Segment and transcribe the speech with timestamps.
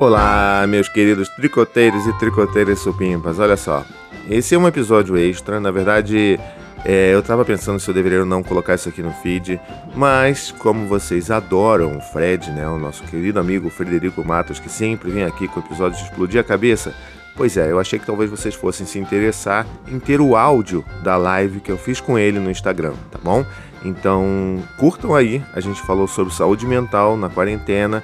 [0.00, 3.38] Olá, meus queridos tricoteiros e tricoteiras supimpas.
[3.38, 3.84] Olha só,
[4.30, 5.60] esse é um episódio extra.
[5.60, 6.40] Na verdade,
[6.86, 9.60] é, eu tava pensando se eu deveria ou não colocar isso aqui no feed,
[9.94, 15.10] mas como vocês adoram o Fred, né, o nosso querido amigo Frederico Matos, que sempre
[15.10, 16.94] vem aqui com episódios de explodir a cabeça,
[17.36, 21.18] pois é, eu achei que talvez vocês fossem se interessar em ter o áudio da
[21.18, 23.44] live que eu fiz com ele no Instagram, tá bom?
[23.84, 28.02] Então, curtam aí, a gente falou sobre saúde mental na quarentena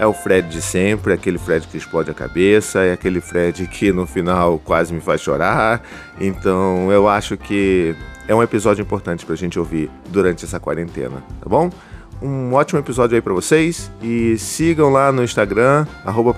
[0.00, 3.92] é o Fred de sempre, aquele Fred que explode a cabeça, é aquele Fred que
[3.92, 5.82] no final quase me faz chorar.
[6.18, 7.94] Então eu acho que
[8.26, 11.70] é um episódio importante pra gente ouvir durante essa quarentena, tá bom?
[12.22, 16.34] Um ótimo episódio aí para vocês e sigam lá no Instagram, arroba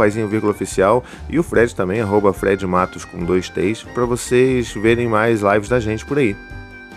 [0.48, 5.40] oficial e o Fred também, arroba Fred Matos com dois T's, para vocês verem mais
[5.40, 6.36] lives da gente por aí.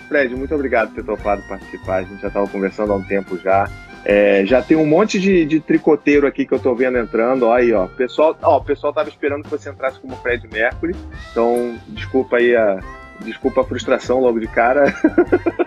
[0.08, 3.38] Fred, muito obrigado por ter topado participar, a gente já estava conversando há um tempo
[3.38, 3.70] já.
[4.06, 7.48] É, já tem um monte de, de, tricoteiro aqui que eu tô vendo entrando.
[7.48, 7.88] Ó, aí, ó.
[7.88, 10.96] Pessoal, ó, o pessoal tava esperando que você entrasse como Fred Mercury.
[11.32, 12.80] Então, desculpa aí a.
[13.22, 14.92] Desculpa a frustração logo de cara.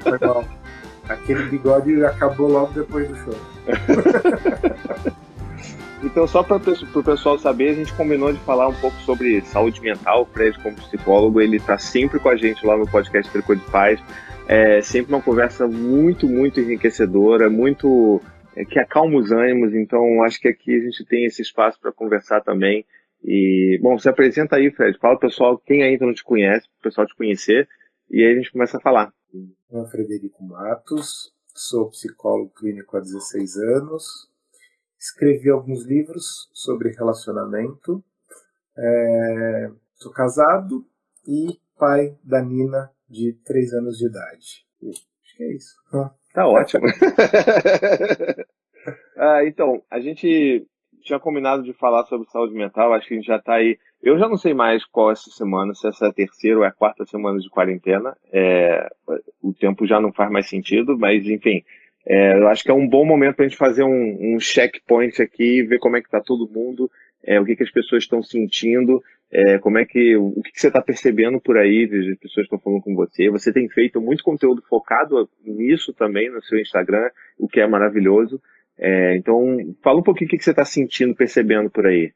[0.03, 0.45] Foi mal.
[1.09, 3.35] Aquele bigode acabou logo depois do show.
[6.05, 9.81] então, só para o pessoal saber, a gente combinou de falar um pouco sobre saúde
[9.81, 10.23] mental.
[10.23, 13.65] O Fred, como psicólogo, ele está sempre com a gente lá no podcast Tricô de
[13.71, 13.99] Paz.
[14.49, 18.19] É sempre uma conversa muito, muito enriquecedora, muito
[18.57, 19.75] é, que acalma os ânimos.
[19.75, 22.87] Então, acho que aqui a gente tem esse espaço para conversar também.
[23.23, 24.99] E, bom, se apresenta aí, Fred.
[24.99, 27.69] Fala pessoal, quem ainda não te conhece, o pessoal te conhecer,
[28.11, 29.13] e aí a gente começa a falar.
[29.35, 34.31] Eu sou Frederico Matos, sou psicólogo clínico há 16 anos,
[34.99, 38.03] escrevi alguns livros sobre relacionamento,
[38.77, 40.87] é, sou casado
[41.27, 44.65] e pai da Nina, de 3 anos de idade.
[44.83, 45.75] Acho que é isso.
[46.35, 46.87] Tá ótimo.
[49.17, 50.67] ah, então, a gente
[51.03, 53.79] tinha combinado de falar sobre saúde mental, acho que a gente já está aí.
[54.03, 56.65] Eu já não sei mais qual é essa semana, se essa é a terceira ou
[56.65, 58.17] é a quarta semana de quarentena.
[58.33, 58.89] É,
[59.43, 61.65] o tempo já não faz mais sentido, mas enfim,
[62.07, 65.21] é, eu acho que é um bom momento para a gente fazer um, um checkpoint
[65.21, 66.91] aqui, ver como é que está todo mundo,
[67.25, 69.03] é, o que, que as pessoas estão sentindo.
[69.31, 72.81] É, como é que o que, você está percebendo por aí as pessoas estão falando
[72.81, 73.29] com você?
[73.31, 78.41] Você tem feito muito conteúdo focado nisso também no seu Instagram, o que é maravilhoso.
[78.79, 82.13] É, então, fala um pouquinho o que, que você está sentindo, percebendo por aí.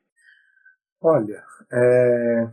[1.03, 2.49] Olha, é,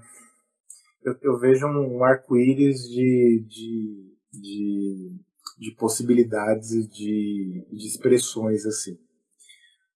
[1.03, 5.12] eu, eu, vejo um arco-íris de, de, de,
[5.59, 8.98] de, possibilidades e de, de expressões assim.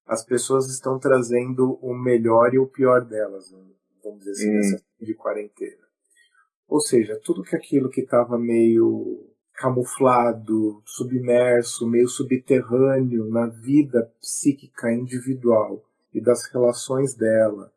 [0.05, 3.51] As pessoas estão trazendo o melhor e o pior delas.
[3.51, 3.63] Né?
[4.03, 4.53] Vamos dizer assim, hum.
[4.55, 5.83] nessa de quarentena.
[6.67, 14.91] Ou seja, tudo que aquilo que estava meio camuflado, submerso, meio subterrâneo na vida psíquica
[14.91, 15.83] individual
[16.13, 17.71] e das relações dela,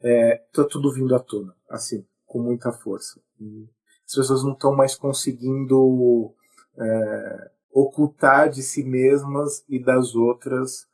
[0.00, 3.20] é, tá tudo vindo à tona, assim, com muita força.
[3.40, 3.68] E
[4.04, 6.34] as pessoas não estão mais conseguindo
[6.76, 10.86] é, ocultar de si mesmas e das outras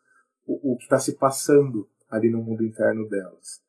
[0.46, 3.60] o, o que está se passando ali no mundo interno delas.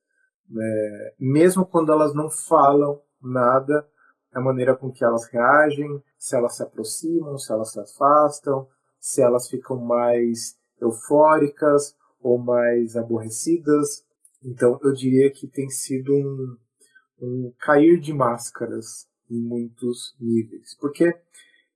[0.57, 3.87] É, mesmo quando elas não falam nada,
[4.33, 8.67] a maneira com que elas reagem, se elas se aproximam, se elas se afastam,
[8.99, 14.05] se elas ficam mais eufóricas ou mais aborrecidas.
[14.43, 16.57] Então, eu diria que tem sido um,
[17.21, 20.75] um cair de máscaras em muitos níveis.
[20.79, 21.13] Porque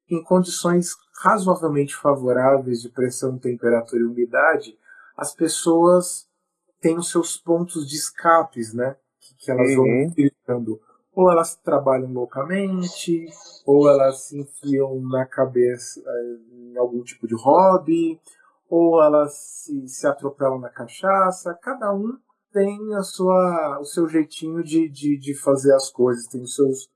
[0.10, 0.92] em condições
[1.22, 4.78] razoavelmente favoráveis de pressão, temperatura e umidade,
[5.16, 6.28] as pessoas
[6.84, 8.98] tem os seus pontos de escapes, né?
[9.22, 9.78] Que, que elas uhum.
[9.78, 10.82] vão utilizando.
[11.16, 13.26] Ou elas trabalham loucamente,
[13.66, 18.20] ou elas se enfiam na cabeça eh, em algum tipo de hobby,
[18.70, 21.58] ou elas se, se atropelam na cachaça.
[21.62, 22.18] Cada um
[22.52, 26.92] tem a sua, o seu jeitinho de, de, de fazer as coisas, tem os seus,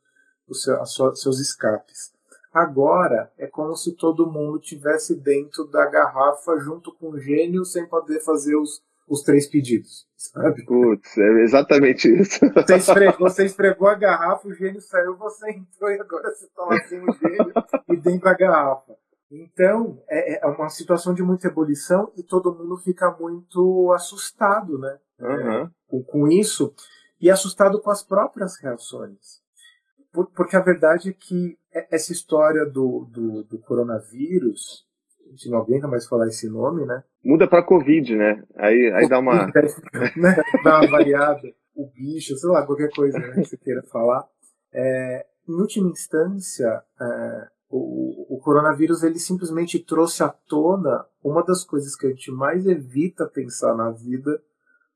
[0.49, 2.11] os seus escapes.
[2.51, 7.87] Agora é como se todo mundo tivesse dentro da garrafa junto com o gênio sem
[7.87, 10.65] poder fazer os, os três pedidos, sabe?
[10.65, 12.39] Putz, é exatamente isso.
[12.53, 16.63] Você esfregou, você esfregou a garrafa, o gênio saiu, você entrou e agora você está
[16.63, 17.53] lá sem o gênio
[17.89, 18.95] e dentro da garrafa.
[19.31, 24.97] Então, é, é, uma situação de muita ebulição e todo mundo fica muito assustado, né?
[25.19, 25.51] Uhum.
[25.51, 26.73] É, com, com, isso
[27.19, 29.41] e assustado com as próprias reações.
[30.13, 31.57] Por, porque a verdade é que
[31.91, 34.86] essa história do, do, do coronavírus,
[35.27, 37.03] a gente não aguenta mais falar esse nome, né?
[37.23, 38.43] Muda para Covid, né?
[38.55, 39.47] Aí, aí dá uma.
[40.15, 40.35] né?
[40.63, 41.53] dá uma variada.
[41.75, 44.25] O bicho, sei lá, qualquer coisa né, que você queira falar.
[44.73, 51.63] É, em última instância, é, o, o, coronavírus ele simplesmente trouxe à tona uma das
[51.63, 54.41] coisas que a gente mais evita pensar na vida,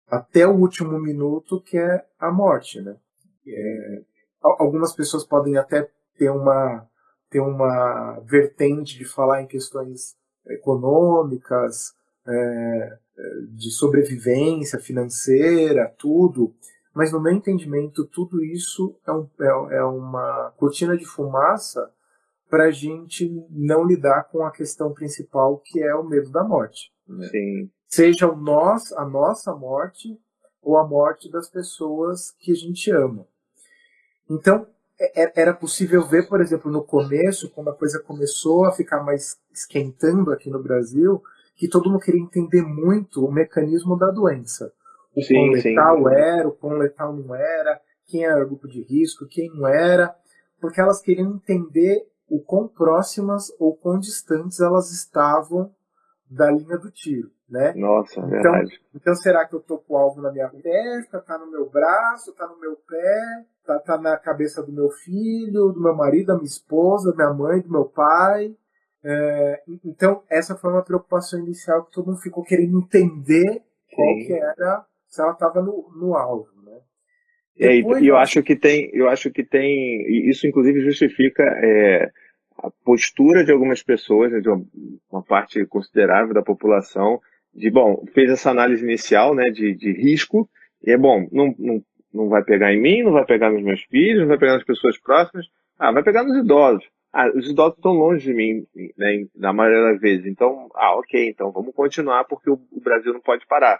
[0.07, 2.95] até o último minuto, que é a morte, né?
[3.47, 4.01] É,
[4.41, 6.87] algumas pessoas podem até ter uma
[7.29, 11.93] ter uma vertente de falar em questões econômicas,
[12.27, 12.97] é,
[13.49, 16.53] de sobrevivência financeira, tudo,
[16.93, 21.91] mas no meu entendimento tudo isso é, um, é, é uma cortina de fumaça
[22.49, 26.91] para a gente não lidar com a questão principal que é o medo da morte.
[27.07, 27.27] Né?
[27.29, 27.71] Sim.
[27.87, 30.19] Seja o nós, a nossa morte
[30.61, 33.25] ou a morte das pessoas que a gente ama.
[34.29, 34.80] Então, é, é,
[35.35, 40.31] era possível ver, por exemplo, no começo, quando a coisa começou a ficar mais esquentando
[40.31, 41.21] aqui no Brasil,
[41.55, 44.71] que todo mundo queria entender muito o mecanismo da doença.
[45.15, 46.15] O sim, quão letal sim.
[46.15, 50.15] era, o quão letal não era, quem era grupo de risco, quem não era,
[50.59, 55.73] porque elas queriam entender o quão próximas ou quão distantes elas estavam
[56.29, 57.73] da linha do tiro, né?
[57.75, 58.81] Nossa, então, verdade.
[58.95, 62.33] Então será que eu tô com o alvo na minha testa, tá no meu braço,
[62.33, 66.35] tá no meu pé, tá, tá na cabeça do meu filho, do meu marido, da
[66.35, 68.55] minha esposa, da minha mãe, do meu pai?
[69.03, 73.63] É, então essa foi uma preocupação inicial que todo mundo ficou querendo entender
[73.95, 76.79] qual que era se ela estava no, no alvo, né?
[77.59, 82.11] É, e eu acho que tem, eu acho que tem, isso inclusive justifica é,
[82.59, 84.63] a postura de algumas pessoas, né, de uma,
[85.11, 87.19] uma, parte considerável da população,
[87.53, 90.49] de, bom, fez essa análise inicial, né, de, de risco,
[90.85, 93.81] e é bom, não, não, não vai pegar em mim, não vai pegar nos meus
[93.83, 95.45] filhos, não vai pegar nas pessoas próximas,
[95.79, 96.83] ah, vai pegar nos idosos.
[97.13, 98.65] Ah, os idosos estão longe de mim,
[98.97, 103.21] né, na maioria das vezes, então, ah, ok, então vamos continuar porque o, Brasil não
[103.21, 103.79] pode parar.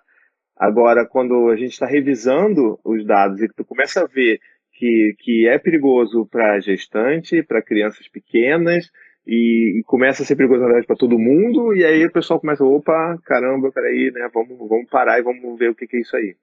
[0.58, 4.40] Agora, quando a gente está revisando os dados e tu começa a ver
[4.74, 8.90] que, que é perigoso para gestante, para crianças pequenas,
[9.26, 12.40] e, e, começa a ser perigoso, na verdade, para todo mundo, e aí o pessoal
[12.40, 16.02] começa, opa, caramba, peraí, né, vamos, vamos parar e vamos ver o que, que é
[16.02, 16.36] isso aí.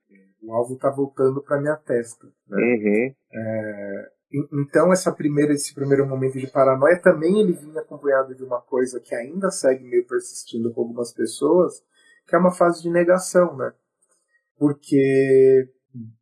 [0.43, 2.27] O alvo está voltando para minha testa.
[2.49, 2.57] Né?
[2.57, 3.15] Uhum.
[3.33, 4.11] É,
[4.53, 9.01] então, essa primeira, esse primeiro momento de paranoia também ele vinha acompanhado de uma coisa
[9.01, 11.83] que ainda segue meio persistindo com algumas pessoas,
[12.27, 13.73] que é uma fase de negação, né?
[14.59, 15.69] Porque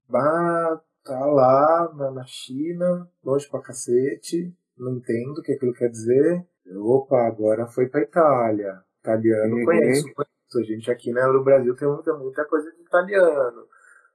[0.09, 5.89] bah, tá lá na, na China, longe pra cacete, não entendo o que aquilo quer
[5.89, 6.47] dizer.
[6.77, 8.81] Opa, agora foi pra Itália.
[9.01, 9.65] Italiano uhum.
[9.65, 10.59] conheço, conheço.
[10.59, 13.67] A gente aqui né, no Brasil tem muita, muita coisa de italiano.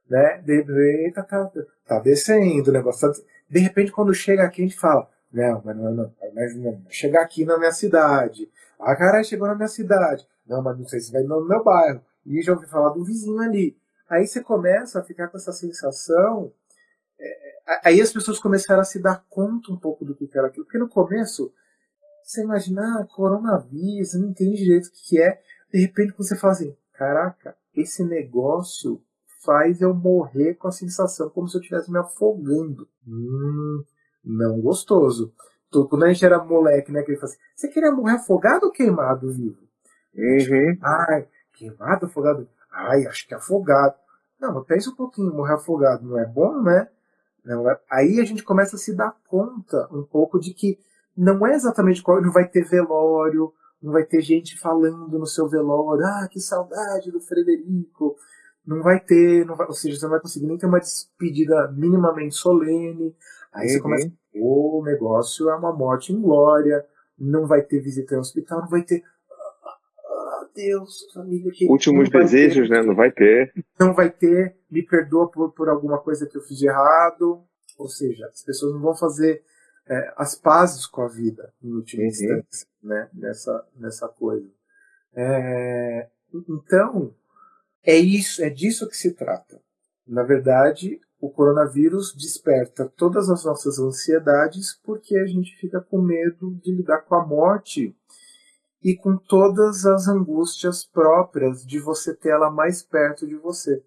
[0.08, 0.38] Né?
[0.42, 1.50] De repente tá, tá,
[1.86, 3.12] tá descendo o negócio.
[3.12, 6.82] Tá, de repente, quando chega aqui, a gente fala: Não, mas não, não, mas não,
[6.88, 8.50] chegar aqui na minha cidade.
[8.78, 10.26] Ah, caralho, chegou na minha cidade.
[10.46, 12.02] Não, mas não sei se vai no meu bairro.
[12.26, 13.76] E já ouvi falar do vizinho ali.
[14.08, 16.52] Aí você começa a ficar com essa sensação.
[17.18, 20.64] É, aí as pessoas começaram a se dar conta um pouco do que era aquilo.
[20.64, 21.52] Porque no começo,
[22.22, 25.40] você imagina, ah, coronavírus, não entende direito o que é.
[25.72, 29.02] De repente você fala assim: caraca, esse negócio
[29.44, 32.88] faz eu morrer com a sensação como se eu estivesse me afogando.
[33.06, 33.84] Hum,
[34.24, 35.32] não gostoso.
[35.88, 37.02] Quando a gente era moleque, né?
[37.02, 39.62] Que ele fala assim: você queria morrer afogado ou queimado vivo?
[40.14, 40.78] Uhum.
[40.82, 42.48] Ai, queimado, afogado.
[42.70, 43.94] Ai, acho que afogado.
[44.38, 46.88] Não, mas pensa um pouquinho, morrer afogado não é bom, né?
[47.44, 47.78] Não é...
[47.90, 50.78] Aí a gente começa a se dar conta um pouco de que
[51.16, 55.48] não é exatamente qual, não vai ter velório, não vai ter gente falando no seu
[55.48, 58.16] velório, ah, que saudade do Frederico.
[58.66, 61.72] Não vai ter, não vai, ou seja, você não vai conseguir nem ter uma despedida
[61.72, 63.14] minimamente solene.
[63.52, 63.72] Aí uhum.
[63.72, 66.84] você começa, o negócio é uma morte em glória,
[67.18, 69.02] não vai ter visita no hospital, não vai ter
[70.54, 71.50] Deus, família.
[71.52, 72.82] Que Últimos desejos, ter, né?
[72.82, 73.52] Não vai ter.
[73.78, 74.56] Não vai ter.
[74.70, 77.42] Me perdoa por, por alguma coisa que eu fiz de errado.
[77.78, 79.42] Ou seja, as pessoas não vão fazer
[79.88, 82.08] é, as pazes com a vida, em última uhum.
[82.08, 83.08] instância, né?
[83.14, 84.48] Nessa, nessa coisa.
[85.14, 86.08] É,
[86.48, 87.14] então,
[87.84, 89.60] é isso, é disso que se trata.
[90.06, 96.54] Na verdade, o coronavírus desperta todas as nossas ansiedades porque a gente fica com medo
[96.62, 97.96] de lidar com a morte
[98.82, 103.82] e com todas as angústias próprias de você ter ela mais perto de você.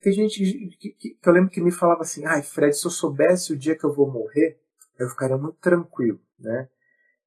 [0.00, 0.42] Tem gente
[0.78, 3.58] que, que, que eu lembro que me falava assim: ai, Fred, se eu soubesse o
[3.58, 4.58] dia que eu vou morrer,
[4.98, 6.68] eu ficaria muito tranquilo, né?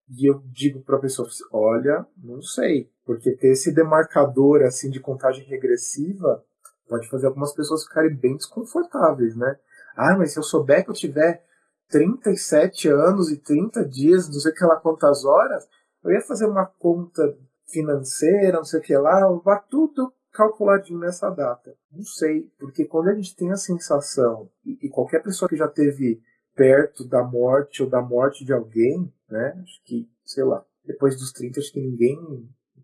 [0.09, 5.01] E eu digo para a pessoa: olha, não sei, porque ter esse demarcador assim de
[5.01, 6.41] contagem regressiva
[6.87, 9.59] pode fazer algumas pessoas ficarem bem desconfortáveis, né?
[9.97, 11.43] Ah, mas se eu souber que eu tiver
[11.89, 15.67] 37 anos e 30 dias, não sei que lá quantas horas,
[16.01, 17.37] eu ia fazer uma conta
[17.67, 21.75] financeira, não sei o que lá, vá tudo calculadinho nessa data.
[21.91, 25.67] Não sei, porque quando a gente tem a sensação, e, e, qualquer pessoa que já
[25.67, 26.21] teve
[26.55, 31.33] perto da morte ou da morte de alguém, né, acho que, sei lá, depois dos
[31.33, 32.17] 30, acho que ninguém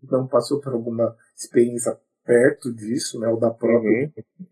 [0.02, 4.12] não passou por alguma experiência perto disso, né, ou da própria.
[4.16, 4.46] Uhum.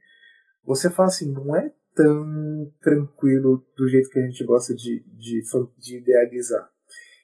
[0.64, 5.42] você fala assim, não é tão tranquilo do jeito que a gente gosta de, de,
[5.78, 6.70] de idealizar.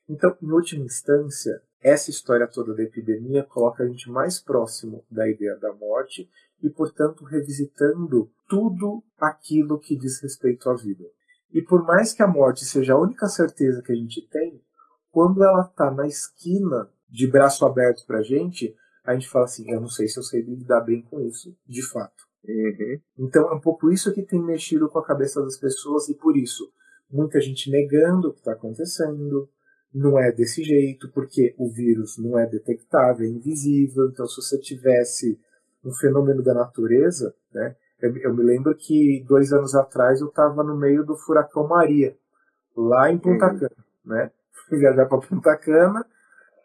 [0.09, 5.29] Então, em última instância, essa história toda da epidemia coloca a gente mais próximo da
[5.29, 6.29] ideia da morte
[6.62, 11.05] e, portanto, revisitando tudo aquilo que diz respeito à vida.
[11.52, 14.62] E por mais que a morte seja a única certeza que a gente tem,
[15.11, 19.71] quando ela está na esquina de braço aberto para a gente, a gente fala assim:
[19.71, 22.25] eu não sei se eu sei lidar bem com isso, de fato.
[22.45, 23.00] Uhum.
[23.19, 26.37] Então é um pouco isso que tem mexido com a cabeça das pessoas e por
[26.37, 26.73] isso
[27.11, 29.49] muita gente negando o que está acontecendo,
[29.95, 34.09] não é desse jeito, porque o vírus não é detectável, é invisível.
[34.09, 35.38] Então, se você tivesse
[35.85, 37.76] um fenômeno da natureza, né?
[38.00, 42.16] Eu, eu me lembro que dois anos atrás eu estava no meio do furacão Maria,
[42.76, 43.59] lá em Punta uhum.
[43.59, 44.31] Cana, né?
[44.69, 46.04] Fui viajar para Punta Cana,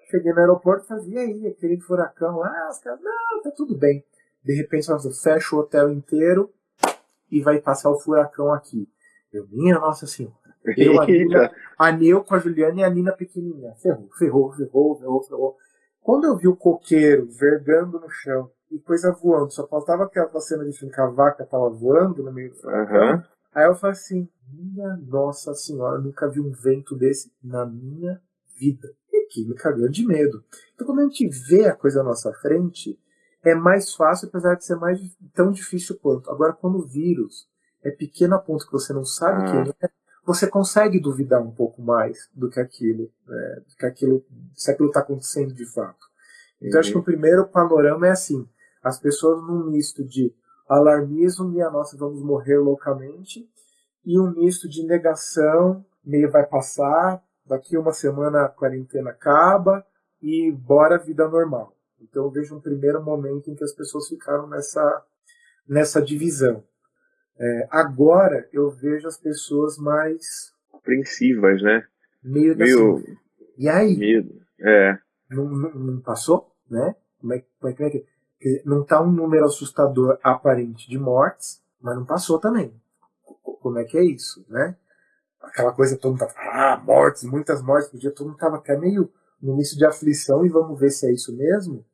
[0.09, 3.77] cheguei no aeroporto e falei, e aí, aquele furacão lá, os caras, não, tá tudo
[3.77, 4.03] bem.
[4.43, 6.51] De repente, nossa, fecha o hotel inteiro
[7.29, 8.89] e vai passar o furacão aqui.
[9.31, 10.35] Eu, minha Nossa Senhora.
[10.77, 13.73] Eu, a, Nina, a Neu com a Juliana e a Nina pequenininha.
[13.75, 15.57] Ferrou, ferrou, ferrou, ferrou, ferrou.
[16.01, 20.63] Quando eu vi o coqueiro vergando no chão e coisa voando, só faltava aquela cena
[20.63, 23.23] de filme que a vaca tava voando no meio do uhum.
[23.53, 28.21] Aí eu falei assim, minha Nossa Senhora, nunca vi um vento desse na minha
[28.57, 28.87] vida.
[29.27, 30.43] E aqui me cagando de medo.
[30.74, 33.00] Então quando a gente vê a coisa à nossa frente,
[33.43, 35.00] é mais fácil, apesar de ser mais
[35.34, 36.29] tão difícil quanto.
[36.29, 37.48] Agora, quando o vírus
[37.84, 39.51] é pequeno a ponto que você não sabe ah.
[39.51, 39.89] quem é,
[40.25, 44.89] você consegue duvidar um pouco mais do que aquilo, né, do que aquilo se aquilo
[44.89, 46.05] está acontecendo de fato.
[46.62, 46.79] Então, uhum.
[46.79, 48.48] acho que o primeiro panorama é assim:
[48.84, 50.34] as pessoas num misto de
[50.67, 53.50] alarmismo, minha nossa, vamos morrer loucamente,
[54.05, 59.85] e um misto de negação, meio vai passar, daqui uma semana a quarentena acaba
[60.21, 61.75] e bora a vida normal.
[62.01, 65.03] Então eu vejo um primeiro momento em que as pessoas ficaram nessa,
[65.67, 66.63] nessa divisão.
[67.39, 71.85] É, agora eu vejo as pessoas mais apreensivas, né?
[72.23, 72.97] Meio, meio...
[72.97, 73.17] Assim,
[73.57, 73.97] e aí?
[73.97, 74.41] Medo.
[74.59, 74.97] É.
[75.29, 76.95] Não, não, não, passou, né?
[77.19, 78.05] Como é, como é, como é que
[78.65, 82.73] não está um número assustador aparente de mortes, mas não passou também.
[83.41, 84.75] Como é que é isso, né?
[85.47, 88.77] Aquela coisa todo mundo tá ah, mortes, muitas mortes por dia, todo mundo estava até
[88.77, 89.11] meio
[89.41, 91.85] no início de aflição e vamos ver se é isso mesmo.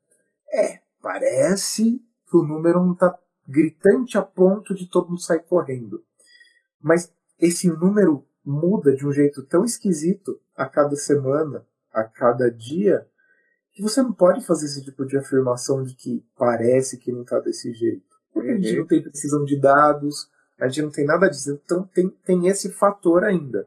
[0.52, 6.02] É, parece que o número não está gritante a ponto de todo mundo sair correndo.
[6.80, 13.06] Mas esse número muda de um jeito tão esquisito a cada semana, a cada dia,
[13.72, 17.40] que você não pode fazer esse tipo de afirmação de que parece que não está
[17.40, 18.14] desse jeito.
[18.32, 18.78] Porque a gente uhum.
[18.80, 20.28] não tem precisão de dados,
[20.60, 21.60] a gente não tem nada disso.
[21.64, 23.66] Então tem, tem esse fator ainda.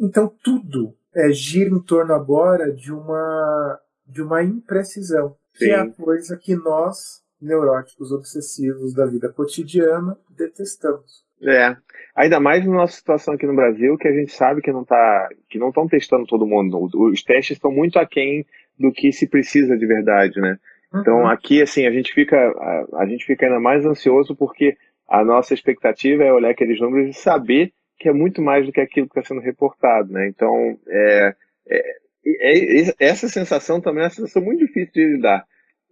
[0.00, 5.64] Então tudo é, gira em torno agora de uma, de uma imprecisão, Sim.
[5.64, 11.26] que é a coisa que nós neuróticos obsessivos da vida cotidiana detestamos.
[11.40, 11.76] É,
[12.16, 15.28] ainda mais na nossa situação aqui no Brasil, que a gente sabe que não tá,
[15.48, 16.88] que não estão testando todo mundo.
[16.94, 18.44] Os testes estão muito aquém
[18.78, 20.58] do que se precisa de verdade, né?
[20.92, 21.00] Uhum.
[21.00, 24.76] Então aqui assim a gente fica a, a, gente fica ainda mais ansioso porque
[25.08, 28.80] a nossa expectativa é olhar aqueles números e saber que é muito mais do que
[28.80, 30.28] aquilo que está sendo reportado, né?
[30.28, 31.34] Então é,
[31.68, 31.96] é,
[32.26, 35.44] é, é essa sensação também é uma sensação muito difícil de lidar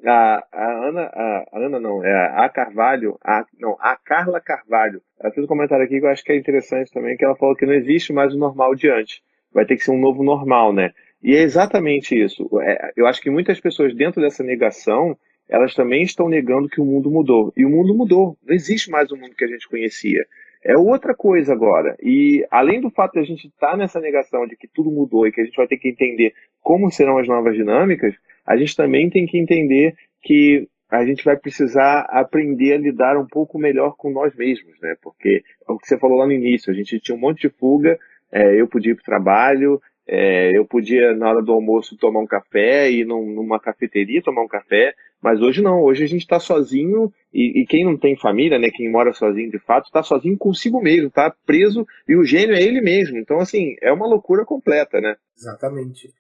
[0.05, 5.01] a, a Ana, a, a, Ana não, é a Carvalho, a, não, a Carla Carvalho,
[5.19, 7.57] ela fez um comentário aqui que eu acho que é interessante também, que ela falou
[7.57, 9.21] que não existe mais o normal de antes,
[9.53, 10.93] vai ter que ser um novo normal, né?
[11.23, 12.49] E é exatamente isso.
[12.61, 15.17] É, eu acho que muitas pessoas dentro dessa negação,
[15.49, 17.53] elas também estão negando que o mundo mudou.
[17.57, 18.37] E o mundo mudou.
[18.45, 20.27] Não existe mais o mundo que a gente conhecia.
[20.65, 21.97] É outra coisa agora.
[22.03, 25.27] E além do fato de a gente estar tá nessa negação de que tudo mudou
[25.27, 28.75] e que a gente vai ter que entender como serão as novas dinâmicas, a gente
[28.75, 33.97] também tem que entender que a gente vai precisar aprender a lidar um pouco melhor
[33.97, 34.97] com nós mesmos, né?
[35.03, 37.49] Porque é o que você falou lá no início, a gente tinha um monte de
[37.49, 37.99] fuga,
[38.33, 42.21] é, eu podia ir para o trabalho, é, eu podia, na hora do almoço, tomar
[42.21, 46.23] um café, ir num, numa cafeteria tomar um café, mas hoje não, hoje a gente
[46.23, 50.03] está sozinho e, e, quem não tem família, né, quem mora sozinho de fato, está
[50.03, 53.19] sozinho consigo mesmo, está preso e o gênio é ele mesmo.
[53.19, 55.17] Então, assim, é uma loucura completa, né?
[55.37, 56.13] Exatamente.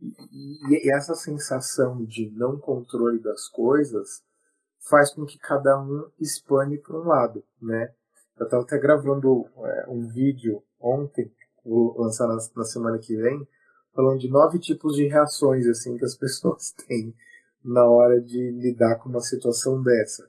[0.00, 4.22] E, e essa sensação de não controle das coisas
[4.88, 7.92] faz com que cada um espane para um lado, né?
[8.38, 11.30] Eu estava até gravando é, um vídeo ontem,
[11.64, 13.46] vou lançar na, na, semana que vem,
[13.94, 17.14] falando de nove tipos de reações assim que as pessoas têm
[17.64, 20.28] na hora de lidar com uma situação dessa.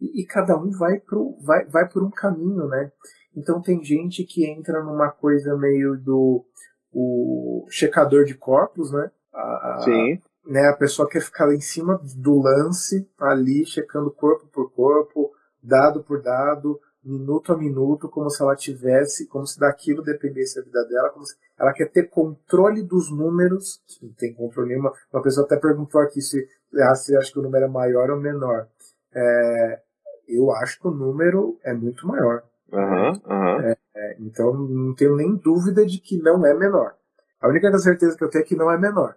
[0.00, 2.90] E, e cada um vai, pro, vai, vai por um caminho, né?
[3.36, 6.44] Então tem gente que entra numa coisa meio do
[6.92, 9.10] o checador de corpos, né?
[9.32, 10.22] A, Sim.
[10.46, 15.32] Né, a pessoa quer ficar lá em cima do lance, ali, checando corpo por corpo,
[15.62, 20.62] dado por dado, minuto a minuto, como se ela tivesse, como se daquilo dependesse a
[20.62, 24.92] vida dela, como se ela quer ter controle dos números, não tem controle nenhuma.
[25.12, 26.48] Uma pessoa até perguntou aqui se,
[26.80, 28.66] ah, se acha que o número é maior ou menor.
[29.14, 29.80] É,
[30.28, 32.42] eu acho que o número é muito maior.
[32.72, 33.60] Uhum, uhum.
[33.60, 36.94] É, é, então não tenho nem dúvida de que não é menor.
[37.40, 39.16] A única certeza que eu tenho é que não é menor.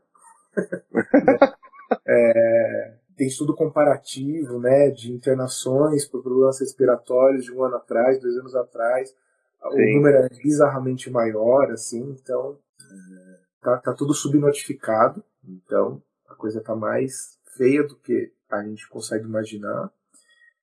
[2.05, 8.35] é, tem estudo comparativo né, de internações por problemas respiratórios de um ano atrás, dois
[8.37, 9.09] anos atrás.
[9.09, 9.15] Sim.
[9.63, 15.23] O número é bizarramente maior, assim, então é, tá, tá tudo subnotificado.
[15.43, 19.91] Então a coisa tá mais feia do que a gente consegue imaginar.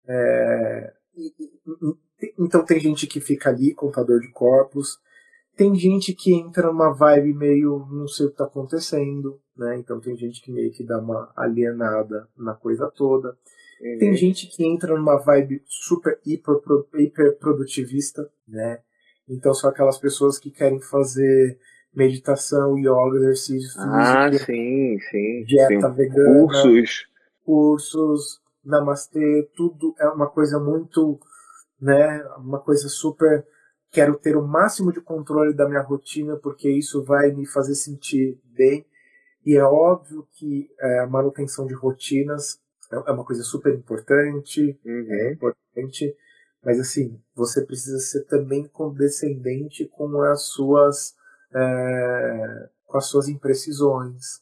[0.06, 4.98] É, e, e, então tem gente que fica ali, contador de corpos,
[5.56, 9.76] tem gente que entra numa vibe meio não sei o que está acontecendo, né?
[9.78, 13.36] Então tem gente que meio que dá uma alienada na coisa toda.
[13.80, 13.98] Uhum.
[13.98, 16.56] Tem gente que entra numa vibe super hiper,
[16.94, 18.80] hiper produtivista, né?
[19.28, 21.58] Então são aquelas pessoas que querem fazer
[21.94, 25.44] meditação, yoga, exercício físico, ah, sim, sim.
[25.44, 25.94] dieta sim.
[25.94, 27.06] vegana, cursos,
[27.44, 31.18] cursos, namastê, tudo é uma coisa muito,
[31.80, 32.22] né?
[32.38, 33.44] Uma coisa super
[33.94, 38.40] quero ter o máximo de controle da minha rotina porque isso vai me fazer sentir
[38.44, 38.84] bem.
[39.46, 42.58] E é óbvio que é, a manutenção de rotinas
[42.94, 45.12] é, é uma coisa super importante, uhum.
[45.12, 46.16] é importante,
[46.64, 51.14] mas assim, você precisa ser também condescendente com as suas
[51.54, 54.40] é, com as suas imprecisões,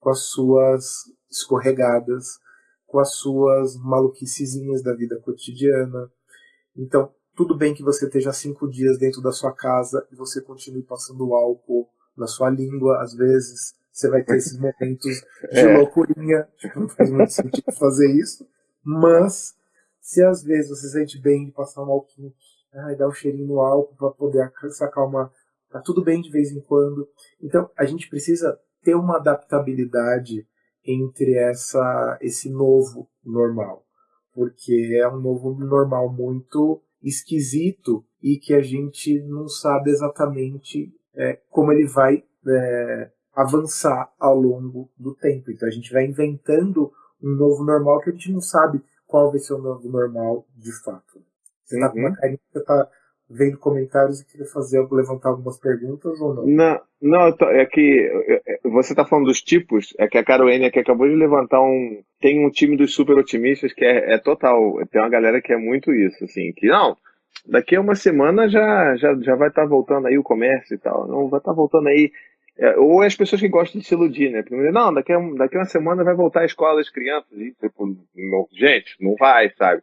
[0.00, 2.38] com as suas escorregadas,
[2.86, 6.10] com as suas maluquicizinhas da vida cotidiana.
[6.76, 10.82] Então, tudo bem que você esteja cinco dias dentro da sua casa e você continue
[10.82, 15.22] passando álcool na sua língua, às vezes você vai ter esses momentos
[15.52, 15.78] de é.
[15.78, 18.44] loucurinha, tipo, não faz muito sentido fazer isso,
[18.82, 19.54] mas
[20.00, 22.34] se às vezes você sente bem de passar um álcool,
[22.74, 25.30] ai, dar um cheirinho no álcool para poder sacar uma.
[25.70, 27.08] Tá tudo bem de vez em quando.
[27.40, 30.44] Então a gente precisa ter uma adaptabilidade
[30.84, 33.86] entre essa esse novo normal,
[34.34, 41.38] porque é um novo normal muito esquisito e que a gente não sabe exatamente é,
[41.48, 45.50] como ele vai é, avançar ao longo do tempo.
[45.50, 46.92] Então a gente vai inventando
[47.22, 50.72] um novo normal que a gente não sabe qual vai ser o novo normal de
[50.82, 51.22] fato.
[51.64, 52.14] Você está com uma uhum.
[52.14, 52.88] carinha, você tá
[53.28, 56.46] vendo comentários e queria fazer levantar algumas perguntas ou não?
[56.46, 58.10] Não, não tô, é que
[58.64, 62.02] você está falando dos tipos, é que a Carolina que acabou de levantar um.
[62.20, 64.58] Tem um time dos super otimistas que é, é total.
[64.90, 66.96] Tem uma galera que é muito isso, assim, que não.
[67.46, 70.78] Daqui a uma semana já, já, já vai estar tá voltando aí o comércio e
[70.78, 71.06] tal.
[71.06, 72.10] Não vai estar tá voltando aí.
[72.56, 74.42] É, ou as pessoas que gostam de se iludir, né?
[74.42, 77.32] Porque, não, daqui a, daqui a uma semana vai voltar a escola das crianças.
[77.32, 79.82] E, tipo, não, gente, não vai, sabe?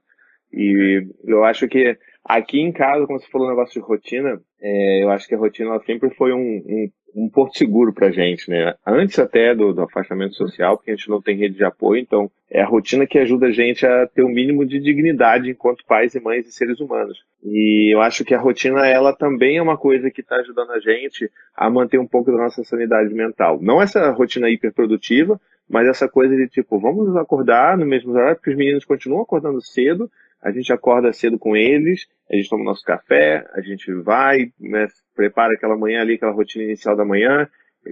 [0.54, 5.04] E eu acho que aqui em casa, como você falou, o negócio de rotina, é,
[5.04, 8.76] eu acho que a rotina sempre foi um, um, um porto seguro pra gente, né?
[8.86, 12.30] Antes até do, do, afastamento social, porque a gente não tem rede de apoio, então
[12.50, 15.86] é a rotina que ajuda a gente a ter o um mínimo de dignidade enquanto
[15.86, 17.18] pais e mães e seres humanos.
[17.44, 20.80] E eu acho que a rotina, ela também é uma coisa que está ajudando a
[20.80, 23.60] gente a manter um pouco da nossa sanidade mental.
[23.62, 28.52] Não essa rotina hiperprodutiva, mas essa coisa de tipo, vamos acordar no mesmo horário, porque
[28.52, 32.84] os meninos continuam acordando cedo, a gente acorda cedo com eles, a gente toma nosso
[32.84, 37.48] café, a gente vai, né, prepara aquela manhã ali, aquela rotina inicial da manhã,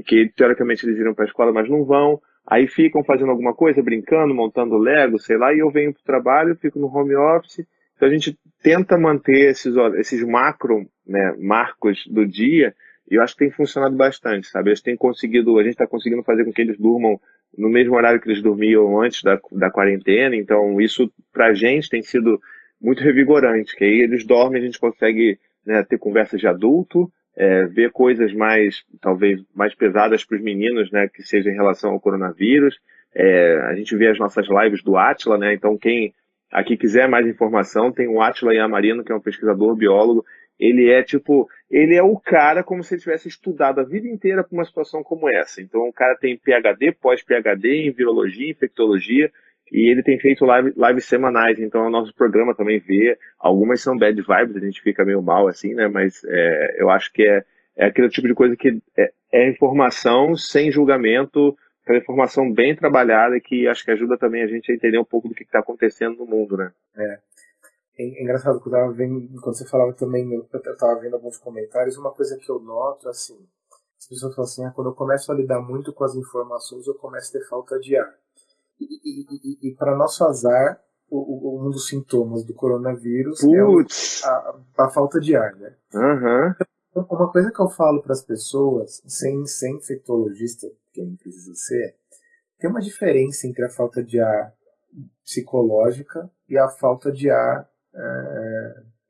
[0.05, 2.19] que teoricamente eles iriam para a escola, mas não vão.
[2.47, 6.05] Aí ficam fazendo alguma coisa, brincando, montando Lego, sei lá, e eu venho para o
[6.05, 7.65] trabalho, fico no home office.
[7.95, 12.73] Então a gente tenta manter esses, esses macro né, marcos do dia,
[13.09, 14.69] e eu acho que tem funcionado bastante, sabe?
[14.69, 17.19] A gente tem conseguido, a gente está conseguindo fazer com que eles durmam
[17.57, 22.01] no mesmo horário que eles dormiam antes da, da quarentena, então isso pra gente tem
[22.01, 22.39] sido
[22.79, 27.65] muito revigorante, que aí eles dormem, a gente consegue né, ter conversas de adulto, é,
[27.65, 31.99] ver coisas mais, talvez, mais pesadas para os meninos, né, que seja em relação ao
[31.99, 32.77] coronavírus.
[33.13, 36.13] É, a gente vê as nossas lives do Atila, né, então quem
[36.51, 40.25] aqui quiser mais informação, tem o Atila Yamarino, que é um pesquisador biólogo,
[40.59, 44.43] ele é tipo, ele é o cara como se ele tivesse estudado a vida inteira
[44.43, 45.61] para uma situação como essa.
[45.61, 49.31] Então o cara tem PhD, pós-PhD em virologia, infectologia,
[49.71, 53.17] e ele tem feito lives live semanais, então o nosso programa também vê.
[53.37, 55.87] Algumas são bad vibes, a gente fica meio mal assim, né?
[55.87, 57.43] Mas é, eu acho que é,
[57.77, 63.39] é aquele tipo de coisa que é, é informação sem julgamento, aquela informação bem trabalhada
[63.39, 66.17] que acho que ajuda também a gente a entender um pouco do que está acontecendo
[66.17, 66.71] no mundo, né?
[66.97, 67.19] É.
[67.99, 72.11] É engraçado que eu vendo, quando você falava também, eu estava vendo alguns comentários, uma
[72.11, 73.37] coisa que eu noto, assim,
[73.97, 76.95] as pessoas falam assim, ah, quando eu começo a lidar muito com as informações, eu
[76.95, 78.15] começo a ter falta de ar.
[78.79, 84.55] E, e, e, e para nosso azar, o, um dos sintomas do coronavírus é a,
[84.77, 85.75] a, falta de ar, né?
[85.93, 87.03] Uhum.
[87.09, 91.95] Uma coisa que eu falo para as pessoas, sem, sem infectologista, que não precisa ser,
[92.57, 94.53] tem uma diferença entre a falta de ar
[95.23, 97.69] psicológica e a falta de ar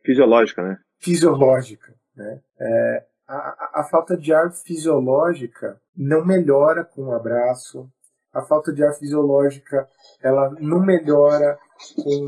[0.03, 0.77] fisiológica, né?
[0.99, 2.41] Fisiológica, né?
[2.59, 7.87] É, a, a, falta de ar fisiológica não melhora com um abraço.
[8.33, 9.87] A falta de ar fisiológica
[10.21, 11.57] ela não melhora
[11.95, 12.27] com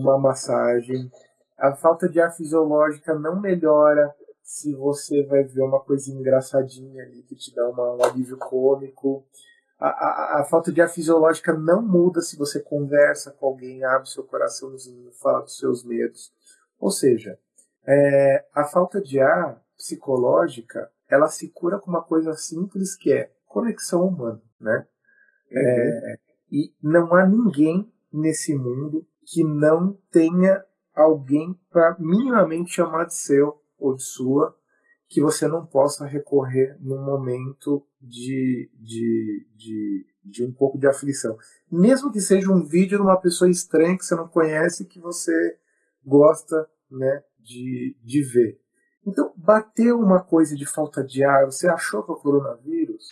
[0.00, 1.10] uma massagem.
[1.58, 7.22] A falta de ar fisiológica não melhora se você vai ver uma coisinha engraçadinha ali
[7.22, 9.24] que te dá uma, um alívio cômico.
[9.78, 14.08] A, a, a, falta de ar fisiológica não muda se você conversa com alguém, abre
[14.08, 16.32] seu coraçãozinho, fala dos seus medos.
[16.80, 17.38] Ou seja,
[17.86, 23.30] é, a falta de ar psicológica ela se cura com uma coisa simples que é
[23.46, 24.86] conexão humana, né?
[25.50, 25.58] Uhum.
[25.58, 26.18] É,
[26.50, 30.64] e não há ninguém nesse mundo que não tenha
[30.94, 34.57] alguém para minimamente chamar de seu ou de sua
[35.08, 41.36] que você não possa recorrer num momento de, de, de, de um pouco de aflição.
[41.70, 45.58] Mesmo que seja um vídeo de uma pessoa estranha que você não conhece que você
[46.04, 48.60] gosta né, de, de ver.
[49.06, 53.08] Então, bateu uma coisa de falta de ar, você achou que é o coronavírus?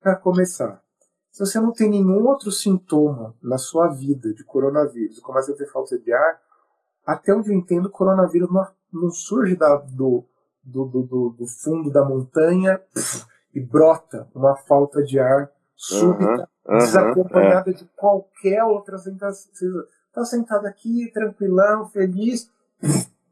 [0.00, 0.82] Para começar,
[1.30, 5.70] se você não tem nenhum outro sintoma na sua vida de coronavírus, começa a ter
[5.70, 6.40] falta de ar,
[7.04, 10.24] até onde eu entendo, o coronavírus não, não surge da, do,
[10.66, 12.80] do, do, do, fundo da montanha
[13.54, 17.74] e brota uma falta de ar súbita, uhum, uhum, desacompanhada é.
[17.74, 19.52] de qualquer outra sensação.
[20.08, 22.50] Está sentado aqui, tranquilão, feliz,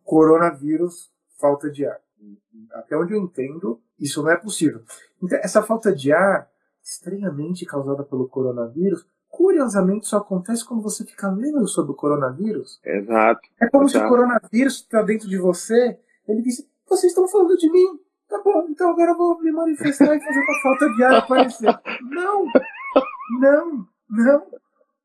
[0.05, 1.99] coronavírus, falta de ar.
[2.73, 4.83] Até onde eu entendo, isso não é possível.
[5.23, 6.49] Então, essa falta de ar,
[6.83, 12.81] estranhamente causada pelo coronavírus, curiosamente só acontece quando você fica lendo sobre o coronavírus.
[12.85, 13.40] Exato.
[13.61, 13.99] É como exato.
[13.99, 17.98] se o coronavírus está dentro de você, ele disse, vocês estão falando de mim?
[18.28, 21.80] Tá bom, então agora eu vou me manifestar e fazer uma falta de ar aparecer.
[22.11, 22.46] Não!
[23.40, 23.87] Não!
[24.11, 24.46] Não!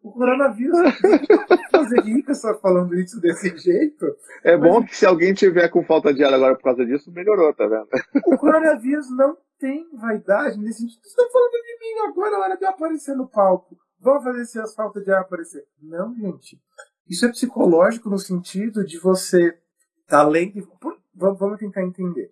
[0.02, 0.78] O coronavírus
[1.72, 4.06] fazer rica só falando isso desse jeito.
[4.44, 4.72] É mas...
[4.72, 7.68] bom que se alguém tiver com falta de ar agora por causa disso, melhorou, tá
[7.68, 7.88] vendo?
[8.26, 11.02] O coronavírus não tem vaidade nesse sentido.
[11.02, 13.78] Vocês estão falando de mim agora, a hora de eu aparecer no palco.
[14.00, 15.66] Vamos fazer se as faltas de ar aparecer.
[15.82, 16.58] Não, gente.
[17.08, 19.48] Isso é psicológico no sentido de você
[20.04, 20.66] estar tá lendo.
[21.16, 22.32] Vamos tentar entender.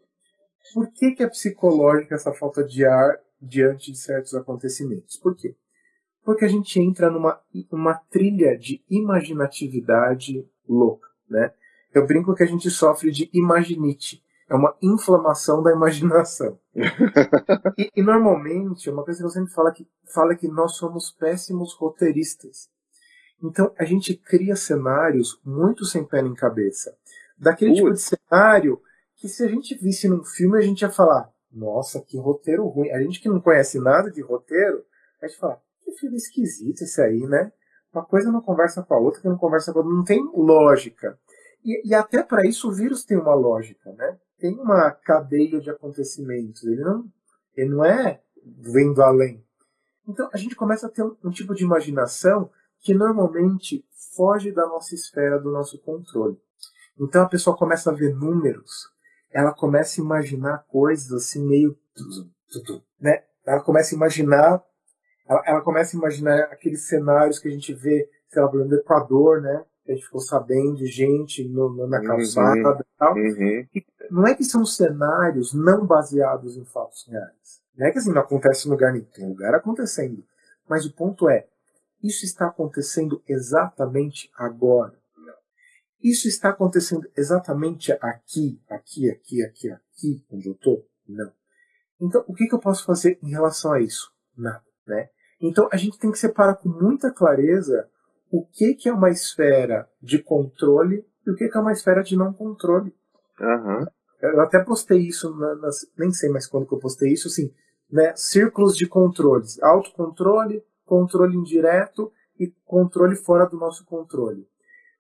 [0.74, 5.18] Por que, que é psicológica essa falta de ar diante de certos acontecimentos?
[5.18, 5.56] Por quê?
[6.24, 7.40] Porque a gente entra numa
[7.72, 11.54] uma trilha de imaginatividade louca, né?
[11.94, 14.24] Eu brinco que a gente sofre de imaginite.
[14.50, 16.60] É uma inflamação da imaginação.
[17.78, 20.76] e, e, normalmente, uma coisa que eu sempre falo é que, fala é que nós
[20.76, 22.70] somos péssimos roteiristas.
[23.44, 26.96] Então, a gente cria cenários muito sem pé nem cabeça.
[27.38, 28.82] Daquele tipo de cenário
[29.16, 32.92] que se a gente visse num filme, a gente ia falar, nossa, que roteiro ruim.
[32.92, 34.84] A gente que não conhece nada de roteiro,
[35.22, 37.52] a gente fala, que filme esquisito esse aí, né?
[37.94, 40.24] Uma coisa não conversa com a outra, que não conversa com a outra, não tem
[40.34, 41.18] lógica.
[41.64, 44.18] E, e até para isso o vírus tem uma lógica, né?
[44.38, 46.64] Tem uma cadeia de acontecimentos.
[46.64, 47.06] Ele não,
[47.56, 49.44] ele não é vendo além.
[50.08, 53.84] Então a gente começa a ter um, um tipo de imaginação que normalmente
[54.16, 56.40] foge da nossa esfera, do nosso controle.
[57.00, 58.90] Então a pessoa começa a ver números,
[59.32, 61.78] ela começa a imaginar coisas assim meio.
[63.00, 63.24] Né?
[63.46, 64.64] Ela começa a imaginar.
[65.28, 69.42] Ela, ela começa a imaginar aqueles cenários que a gente vê, sei lá, no Equador,
[69.42, 69.64] né?
[69.88, 72.08] A gente ficou sabendo de gente no, no, na uhum.
[72.08, 73.14] calçada uhum, e tal.
[73.14, 73.68] Uhum.
[73.76, 77.62] E não é que são cenários não baseados em fatos reais.
[77.78, 80.24] Não é que assim não acontece em lugar nenhum, tem lugar acontecendo.
[80.68, 81.48] Mas o ponto é,
[82.04, 84.94] isso está acontecendo exatamente agora.
[86.04, 90.88] Isso está acontecendo exatamente aqui, aqui, aqui, aqui, aqui, onde eu estou?
[91.08, 91.32] Não.
[92.00, 94.12] Então, o que, que eu posso fazer em relação a isso?
[94.38, 95.10] Nada, né?
[95.42, 97.90] Então, a gente tem que separar com muita clareza
[98.32, 102.04] o que, que é uma esfera de controle e o que, que é uma esfera
[102.04, 102.94] de não controle.
[103.40, 103.86] Uhum.
[104.22, 107.52] Eu até postei isso, na, nas, nem sei mais quando que eu postei isso, assim,
[107.92, 108.14] né?
[108.16, 109.62] Círculos de controles.
[109.62, 114.48] Autocontrole, controle indireto e controle fora do nosso controle.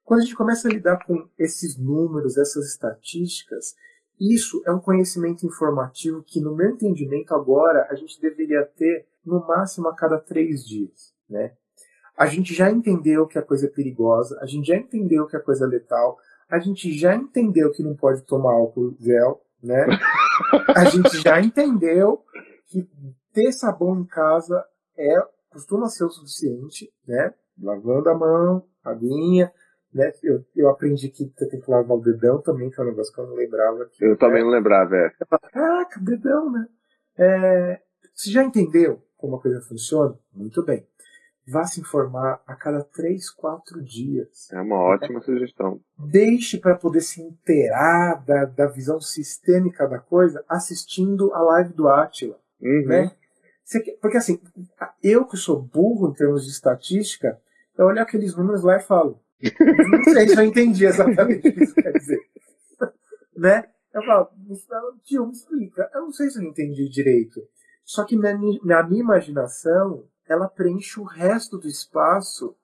[0.08, 3.76] Quando a gente começa a lidar com esses números, essas estatísticas,
[4.17, 9.46] isso é um conhecimento informativo que, no meu entendimento, agora a gente deveria ter no
[9.46, 11.13] máximo a cada três dias.
[11.30, 11.52] Né?
[12.17, 15.41] A gente já entendeu que a coisa é perigosa, a gente já entendeu que a
[15.41, 16.17] coisa é letal,
[16.50, 19.86] a gente já entendeu que não pode tomar álcool gel, né?
[20.74, 22.24] A gente já entendeu
[22.67, 22.89] que
[23.34, 24.63] ter sabão em casa
[24.98, 25.15] é
[25.50, 27.34] costuma ser o suficiente, né?
[27.62, 29.52] Lavando a mão, aguinha,
[29.98, 30.12] Né?
[30.22, 33.12] Eu, eu aprendi que você tem que lavar o dedão também, que é um negócio
[33.12, 33.86] que eu não lembrava.
[33.88, 35.12] Que, eu também não lembrava, é.
[35.52, 36.68] Caraca, dedão, né?
[37.18, 37.82] É,
[38.14, 40.16] você já entendeu como a coisa funciona?
[40.32, 40.86] Muito bem.
[41.48, 44.52] Vá se informar a cada três, quatro dias.
[44.52, 45.80] É uma ótima sugestão.
[45.98, 51.88] Deixe para poder se inteirar da, da visão sistêmica da coisa assistindo a live do
[51.88, 52.38] Atila.
[52.62, 52.86] Uhum.
[52.86, 53.12] Né?
[54.00, 54.40] Porque assim,
[55.02, 57.40] eu que sou burro em termos de estatística,
[57.78, 59.20] eu olho aqueles números lá e falo.
[59.41, 62.19] Não sei se eu entendi exatamente o que isso quer dizer.
[63.36, 63.65] né?
[63.93, 64.30] Eu falo,
[65.04, 65.89] tio, me explica.
[65.93, 67.41] Eu não sei se eu entendi direito.
[67.84, 72.56] Só que na minha, na minha imaginação, ela preenche o resto do espaço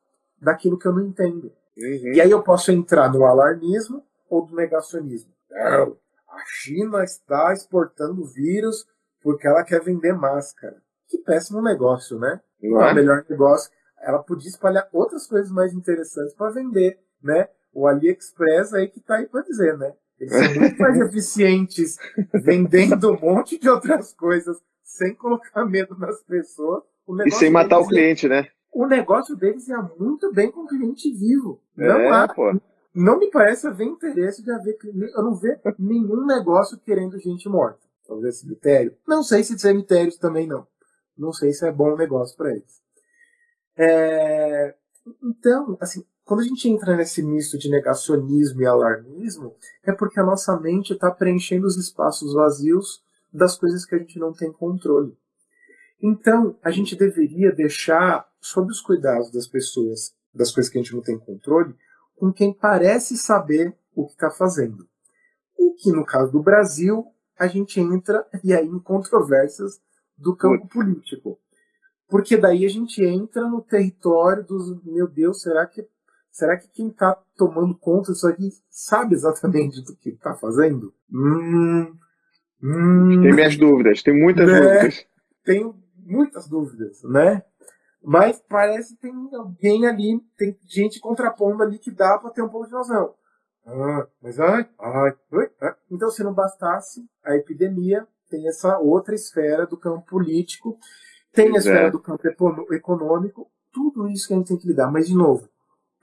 [0.42, 1.52] daquilo que eu não entendo.
[1.78, 2.14] Uhum.
[2.14, 5.32] E aí eu posso entrar no alarmismo ou do negacionismo.
[5.50, 8.86] Não, a China está exportando vírus
[9.22, 10.82] porque ela quer vender máscara.
[11.08, 12.42] Que péssimo negócio, né?
[12.62, 12.92] Não é?
[12.92, 13.72] o melhor negócio.
[14.04, 17.48] Ela podia espalhar outras coisas mais interessantes para vender, né?
[17.74, 19.94] O AliExpress aí que tá aí para dizer, né?
[20.20, 21.98] Eles são muito mais eficientes
[22.34, 26.84] vendendo um monte de outras coisas sem colocar medo nas pessoas.
[27.26, 28.48] e sem matar o cliente, né?
[28.72, 31.62] O negócio deles ia muito bem com o cliente vivo.
[31.78, 32.60] É, Não há, pô.
[32.94, 34.78] não me parece haver interesse de haver.
[35.16, 37.80] Eu não vejo nenhum negócio querendo gente morta.
[38.08, 38.96] Talvez cemitério.
[39.08, 40.68] Não sei se cemitérios também não.
[41.18, 42.83] Não sei se é bom negócio para eles.
[43.78, 44.76] É...
[45.22, 50.26] Então, assim, quando a gente entra nesse misto de negacionismo e alarmismo, é porque a
[50.26, 55.18] nossa mente está preenchendo os espaços vazios das coisas que a gente não tem controle.
[56.02, 60.94] Então, a gente deveria deixar sob os cuidados das pessoas, das coisas que a gente
[60.94, 61.76] não tem controle,
[62.16, 64.88] com quem parece saber o que está fazendo.
[65.58, 67.06] O que, no caso do Brasil,
[67.38, 69.82] a gente entra e aí em controvérsias
[70.18, 71.40] do campo político.
[72.08, 75.88] Porque daí a gente entra no território dos, meu Deus, será que
[76.32, 80.94] será que quem está tomando conta disso aqui sabe exatamente do que está fazendo?
[81.12, 81.96] Hum,
[82.62, 84.60] hum, Tem minhas dúvidas, tem muitas Né?
[84.60, 85.06] dúvidas.
[85.44, 87.44] tenho muitas dúvidas, né?
[88.04, 92.50] Mas parece que tem alguém ali, tem gente contrapondo ali que dá para ter um
[92.50, 93.16] pouco de noção.
[93.66, 95.76] Ah, mas ai, ai, ai, ai.
[95.90, 100.78] Então, se não bastasse a epidemia, tem essa outra esfera do campo político,
[101.34, 101.92] tem a esfera é.
[101.92, 102.28] do campo
[102.74, 104.92] econômico, tudo isso que a gente tem que lidar.
[104.92, 105.50] Mas, de novo,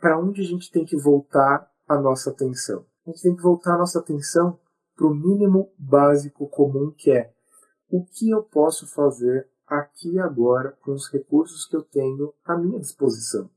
[0.00, 2.84] para onde a gente tem que voltar a nossa atenção?
[3.06, 4.58] A gente tem que voltar a nossa atenção
[4.96, 7.32] para o mínimo básico comum que é
[7.88, 12.56] o que eu posso fazer aqui e agora com os recursos que eu tenho à
[12.56, 13.48] minha disposição.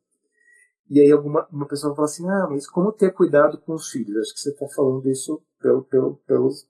[0.90, 4.18] E aí alguma uma pessoa fala assim, ah, mas como ter cuidado com os filhos?
[4.18, 6.68] Acho que você está falando isso pelo, pelo, pelos,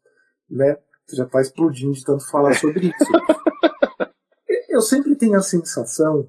[0.49, 0.77] né?
[1.05, 3.11] Você já está explodindo de tanto falar sobre isso.
[4.83, 6.27] eu sempre tenho a sensação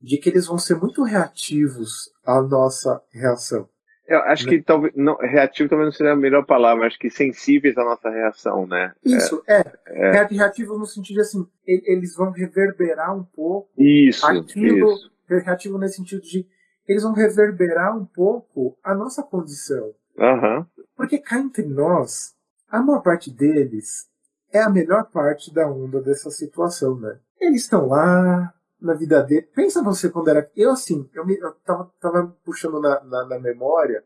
[0.00, 3.68] de que eles vão ser muito reativos à nossa reação.
[4.06, 7.76] Eu acho que talvez não, reativo também não seria a melhor palavra, acho que sensíveis
[7.76, 8.92] à nossa reação, né?
[9.04, 9.64] Isso, é.
[9.88, 10.12] é.
[10.12, 15.10] Reativo no sentido de assim, eles vão reverberar um pouco Isso, Aquilo- isso.
[15.28, 16.46] reativo nesse sentido de
[16.86, 19.92] eles vão reverberar um pouco a nossa condição.
[20.16, 20.64] Aham.
[20.96, 22.32] Porque cá entre nós,
[22.68, 24.06] a maior parte deles
[24.52, 27.18] é a melhor parte da onda dessa situação, né?
[27.40, 29.48] Eles estão lá na vida dele.
[29.54, 30.50] Pensa você quando era.
[30.56, 34.02] Eu, assim, eu, me, eu tava, tava puxando na, na, na memória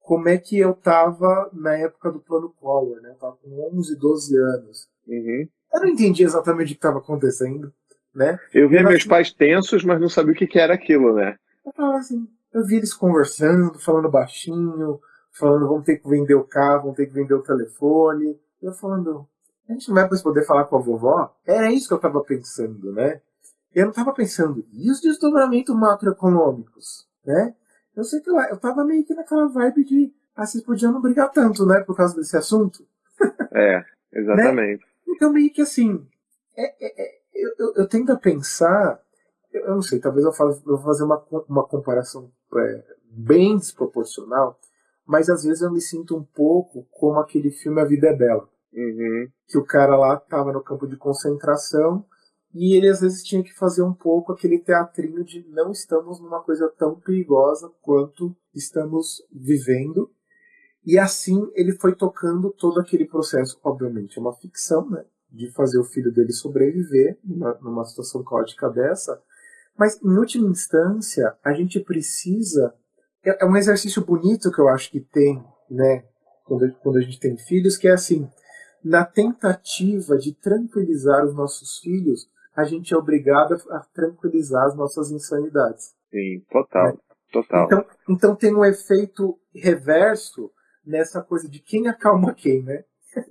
[0.00, 3.10] como é que eu tava na época do plano Collor, né?
[3.10, 4.88] Eu tava com 11, 12 anos.
[5.06, 5.48] Uhum.
[5.72, 7.72] Eu não entendi exatamente o que estava acontecendo,
[8.14, 8.38] né?
[8.52, 11.14] Eu via Eu meus acho- pais tensos, mas não sabia o que, que era aquilo,
[11.14, 11.36] né?
[11.64, 14.98] Eu falava assim, eu vi eles conversando, falando baixinho,
[15.38, 18.36] falando vamos ter que vender o carro, vamos ter que vender o telefone.
[18.60, 19.28] Eu falando,
[19.70, 21.32] a gente não vai mais poder falar com a vovó?
[21.46, 23.20] Era isso que eu tava pensando, né?
[23.72, 27.54] Eu não tava pensando, e os desdobramentos macroeconômicos, né?
[27.94, 31.00] Eu sei que eu, eu tava meio que naquela vibe de, ah, vocês podiam não
[31.00, 32.84] brigar tanto, né, por causa desse assunto.
[33.52, 34.84] É, exatamente.
[35.06, 36.06] Então, meio que assim,
[36.56, 39.00] é- é- é, eu, eu, eu tendo a pensar,
[39.52, 44.58] eu, eu não sei, talvez eu, eu vou fazer uma, uma comparação é, bem desproporcional,
[45.04, 48.48] mas às vezes eu me sinto um pouco como aquele filme A Vida é Bela,
[48.72, 49.28] Uhum.
[49.48, 52.04] que o cara lá estava no campo de concentração
[52.54, 56.42] e ele às vezes tinha que fazer um pouco aquele teatrinho de não estamos numa
[56.42, 60.10] coisa tão perigosa quanto estamos vivendo.
[60.84, 65.04] E assim ele foi tocando todo aquele processo, obviamente, é uma ficção, né?
[65.30, 69.20] De fazer o filho dele sobreviver numa, numa situação caótica dessa.
[69.80, 72.74] Mas, em última instância, a gente precisa.
[73.24, 76.04] É, é um exercício bonito que eu acho que tem, né?
[76.44, 78.28] Quando, quando a gente tem filhos, que é assim:
[78.84, 85.10] na tentativa de tranquilizar os nossos filhos, a gente é obrigado a tranquilizar as nossas
[85.10, 85.94] insanidades.
[86.10, 86.98] Sim, total.
[87.32, 87.66] Total.
[87.66, 90.50] Então, então tem um efeito reverso
[90.84, 92.84] nessa coisa de quem acalma quem, né?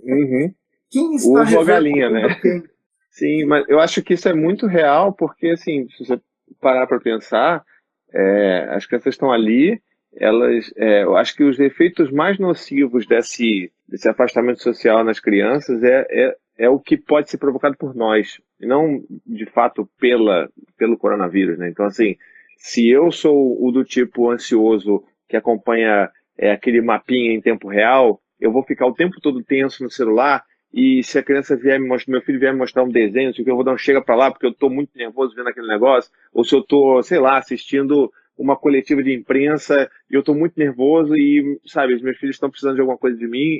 [0.04, 0.54] Uhum.
[0.92, 2.34] Quem está Uva galinha, né?
[2.42, 2.64] Quem?
[3.12, 6.20] Sim, mas eu acho que isso é muito real, porque assim, se você
[6.60, 7.64] parar para pensar,
[8.12, 9.80] é, as crianças estão ali,
[10.16, 15.82] elas, é, eu acho que os efeitos mais nocivos desse, desse afastamento social nas crianças
[15.84, 20.49] é, é, é o que pode ser provocado por nós, e não de fato pela,
[20.78, 21.69] pelo coronavírus, né?
[21.69, 22.15] Então, assim,
[22.58, 28.21] se eu sou o do tipo ansioso que acompanha é, aquele mapinha em tempo real,
[28.39, 31.88] eu vou ficar o tempo todo tenso no celular e se a criança vier me
[31.88, 34.15] mostrar, meu filho vier me mostrar um desenho, que eu vou dar um chega para
[34.15, 37.38] lá porque eu estou muito nervoso vendo aquele negócio, ou se eu estou, sei lá,
[37.38, 42.38] assistindo uma coletiva de imprensa e eu estou muito nervoso e, sabe, os meus filhos
[42.38, 43.60] estão precisando de alguma coisa de mim,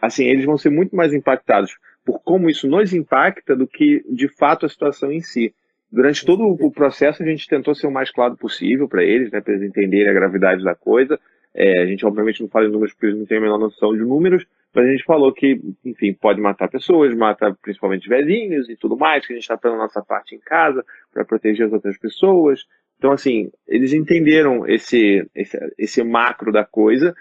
[0.00, 4.28] assim, eles vão ser muito mais impactados por como isso nos impacta do que, de
[4.28, 5.54] fato, a situação em si.
[5.90, 9.40] Durante todo o processo, a gente tentou ser o mais claro possível para eles, né,
[9.40, 11.18] para eles entenderem a gravidade da coisa.
[11.52, 13.92] É, a gente, obviamente, não fala em números porque eles não têm a menor noção
[13.92, 18.76] de números, mas a gente falou que, enfim, pode matar pessoas, mata principalmente velhinhos e
[18.76, 21.72] tudo mais, que a gente está fazendo a nossa parte em casa para proteger as
[21.72, 22.64] outras pessoas.
[23.00, 27.14] Então, assim, eles entenderam esse, esse, esse macro da coisa,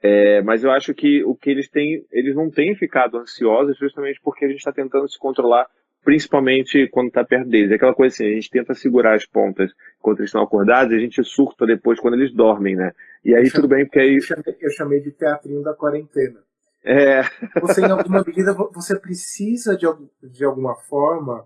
[0.00, 4.20] é, mas eu acho que o que eles têm, eles não têm ficado ansiosos justamente
[4.22, 5.66] porque a gente está tentando se controlar,
[6.04, 7.72] principalmente quando está perto deles.
[7.72, 11.00] É aquela coisa assim, a gente tenta segurar as pontas quando eles estão acordados a
[11.00, 12.92] gente surta depois quando eles dormem, né?
[13.24, 14.14] E aí eu tudo bem, porque aí...
[14.14, 16.38] Eu chamei, eu chamei de teatrinho da quarentena.
[16.84, 17.22] É.
[17.60, 19.86] Você, em alguma medida, você precisa de,
[20.22, 21.44] de alguma forma.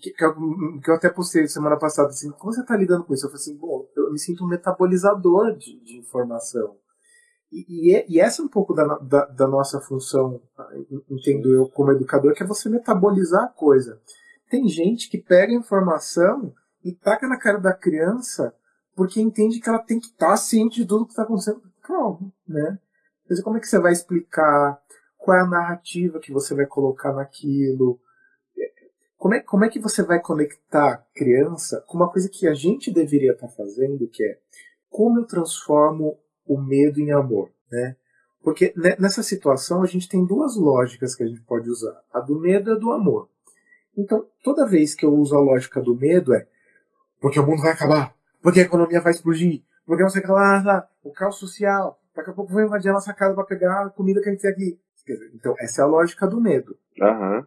[0.00, 3.26] Que, que, eu até postei semana passada assim, como você está lidando com isso?
[3.26, 6.76] Eu falei assim, bom, eu me sinto um metabolizador de, de informação.
[7.52, 10.40] E, e, é, e, essa é um pouco da, da, da, nossa função,
[11.08, 14.00] entendo eu, como educador, que é você metabolizar a coisa.
[14.50, 16.52] Tem gente que pega informação
[16.84, 18.54] e taca na cara da criança
[18.94, 21.62] porque entende que ela tem que estar ciente de tudo que está acontecendo.
[21.82, 22.78] Calma, né?
[23.28, 24.78] Mas como é que você vai explicar?
[25.18, 27.98] Qual é a narrativa que você vai colocar naquilo?
[29.24, 32.52] Como é, como é que você vai conectar a criança com uma coisa que a
[32.52, 34.36] gente deveria estar tá fazendo, que é
[34.90, 37.96] como eu transformo o medo em amor, né?
[38.42, 41.98] Porque nessa situação a gente tem duas lógicas que a gente pode usar.
[42.12, 43.30] A do medo e a do amor.
[43.96, 46.46] Então, toda vez que eu uso a lógica do medo é
[47.18, 50.30] porque o mundo vai acabar, porque a economia vai explodir, porque não sei o que
[50.30, 53.90] lá, o caos social, Daqui a pouco vou invadir a nossa casa para pegar a
[53.90, 54.78] comida que a gente tem aqui.
[55.34, 56.76] Então, essa é a lógica do medo.
[57.00, 57.44] Uhum.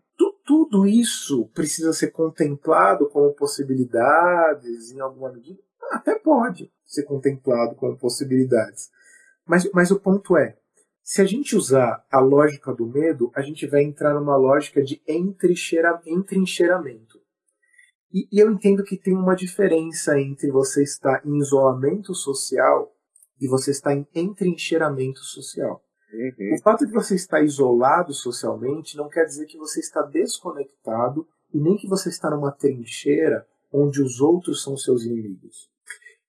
[0.48, 5.60] Tudo isso precisa ser contemplado como possibilidades em alguma medida?
[5.92, 8.90] Até pode ser contemplado como possibilidades.
[9.46, 10.58] Mas, mas o ponto é,
[11.04, 15.02] se a gente usar a lógica do medo, a gente vai entrar numa lógica de
[15.06, 17.20] entrincheiramento.
[18.14, 22.96] E, e eu entendo que tem uma diferença entre você estar em isolamento social
[23.40, 25.84] e você está em entrincheiramento social.
[26.14, 26.56] Uhum.
[26.56, 31.60] O fato de você estar isolado socialmente não quer dizer que você está desconectado e
[31.60, 35.70] nem que você está numa trincheira onde os outros são seus inimigos.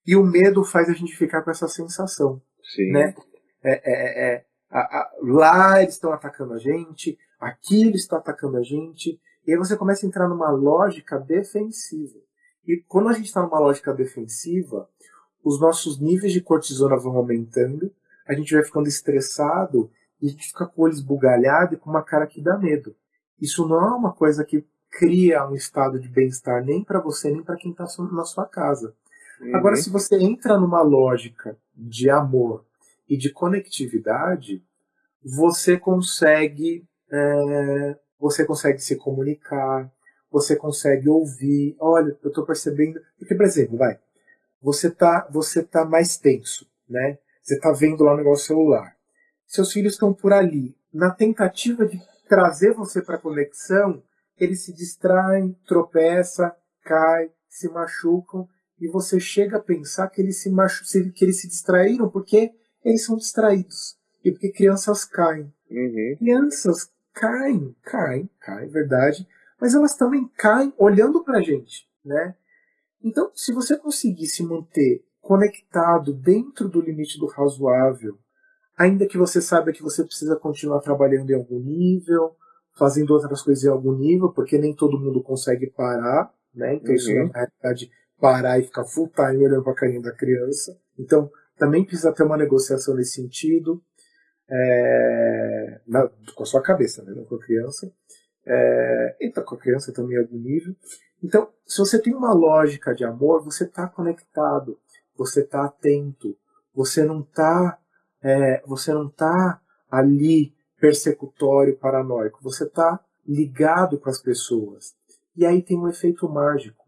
[0.06, 2.40] E o medo faz a gente ficar com essa sensação,
[2.74, 2.90] Sim.
[2.92, 3.14] né?
[3.62, 8.56] É, é, é, a, a, lá eles estão atacando a gente, aqui eles estão atacando
[8.56, 12.18] a gente, e aí você começa a entrar numa lógica defensiva.
[12.66, 14.88] E quando a gente está numa lógica defensiva,
[15.42, 17.90] os nossos níveis de cortisona vão aumentando,
[18.28, 21.90] a gente vai ficando estressado e a gente fica com o olho esbugalhado e com
[21.90, 22.94] uma cara que dá medo.
[23.40, 27.42] Isso não é uma coisa que cria um estado de bem-estar nem para você nem
[27.42, 28.94] para quem está na sua casa.
[29.40, 29.56] Uhum.
[29.56, 32.64] Agora, se você entra numa lógica de amor
[33.08, 34.62] e de conectividade,
[35.22, 39.90] você consegue é, você consegue se comunicar,
[40.30, 41.76] você consegue ouvir.
[41.78, 43.00] Olha, eu estou percebendo.
[43.18, 43.98] Porque, por exemplo, vai,
[44.60, 47.18] você tá, você tá mais tenso, né?
[47.48, 48.94] Você tá vendo lá no negócio celular.
[49.46, 50.76] Seus filhos estão por ali.
[50.92, 51.98] Na tentativa de
[52.28, 54.02] trazer você para a conexão,
[54.36, 56.52] eles se distraem, tropeçam,
[56.82, 58.46] caem, se machucam
[58.78, 62.52] e você chega a pensar que eles se machu que eles se distraíram porque
[62.84, 65.50] eles são distraídos e porque crianças caem.
[65.70, 66.16] Uhum.
[66.18, 69.26] Crianças caem, caem, caem, verdade,
[69.58, 72.34] mas elas também caem olhando para a gente, né?
[73.02, 78.16] Então, se você conseguir se manter conectado dentro do limite do razoável,
[78.74, 82.34] ainda que você saiba que você precisa continuar trabalhando em algum nível,
[82.78, 86.76] fazendo outras coisas em algum nível, porque nem todo mundo consegue parar, né?
[86.76, 86.94] Então, uhum.
[86.94, 90.74] isso é, na realidade parar e ficar full time olhando para a carinha da criança.
[90.98, 93.82] Então, também precisa ter uma negociação nesse sentido,
[94.50, 97.12] é, na, com a sua cabeça, né?
[97.14, 97.92] não com a criança.
[98.46, 100.74] É, e tá com a criança também em algum nível.
[101.22, 104.78] Então, se você tem uma lógica de amor, você está conectado.
[105.18, 106.36] Você está atento,
[106.74, 107.78] você não está
[108.22, 109.60] é, você não tá
[109.90, 114.94] ali persecutório, paranoico, você está ligado com as pessoas.
[115.36, 116.84] E aí tem um efeito mágico.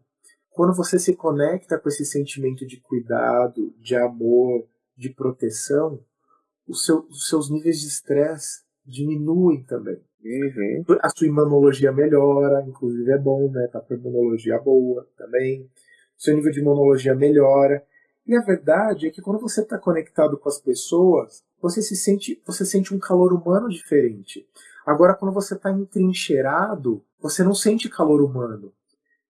[0.49, 4.67] Quando você se conecta com esse sentimento de cuidado, de amor,
[4.97, 6.03] de proteção,
[6.73, 10.01] seu, os seus níveis de estresse diminuem também.
[10.23, 10.83] Uhum.
[11.01, 13.67] A sua imunologia melhora, inclusive é bom, né?
[13.71, 15.63] Tá com imunologia boa também.
[15.63, 15.69] O
[16.21, 17.83] seu nível de imunologia melhora.
[18.31, 22.41] E a verdade é que quando você está conectado com as pessoas, você se sente,
[22.47, 24.47] você sente um calor humano diferente.
[24.85, 28.71] Agora, quando você está entrincheirado, você não sente calor humano.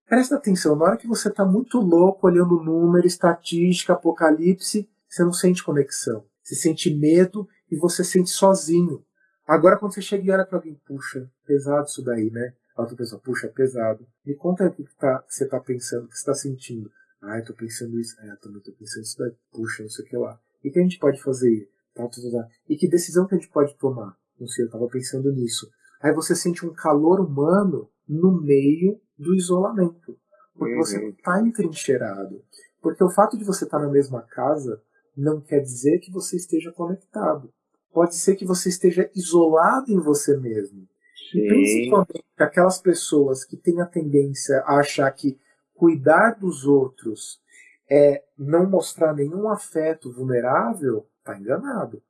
[0.05, 5.33] Presta atenção, na hora que você está muito louco olhando número, estatística, apocalipse, você não
[5.33, 6.23] sente conexão.
[6.43, 9.03] Você sente medo e você sente sozinho.
[9.47, 12.53] Agora, quando você chega e olha para alguém, puxa, pesado isso daí, né?
[12.77, 14.05] A outra pessoa, puxa, pesado.
[14.23, 16.91] Me conta o que, tá, você está pensando, o que você está sentindo.
[17.21, 18.15] Ah, eu tô pensando isso.
[18.19, 19.31] Ah, eu também tô pensando isso daí.
[19.51, 20.39] Puxa, não sei o que lá.
[20.63, 21.69] E o que a gente pode fazer?
[21.93, 22.47] Tá, tá, tá.
[22.67, 24.15] E que decisão que a gente pode tomar?
[24.39, 25.69] Não sei, eu tava pensando nisso.
[26.01, 30.17] Aí você sente um calor humano no meio do isolamento.
[30.55, 30.79] Porque uhum.
[30.79, 32.41] você não tá entrincheirado.
[32.81, 34.81] Porque o fato de você estar tá na mesma casa
[35.15, 37.53] não quer dizer que você esteja conectado.
[37.93, 40.87] Pode ser que você esteja isolado em você mesmo.
[41.31, 41.39] Sim.
[41.39, 45.37] E principalmente aquelas pessoas que têm a tendência a achar que
[45.81, 47.41] cuidar dos outros
[47.89, 52.03] é não mostrar nenhum afeto vulnerável, tá enganado.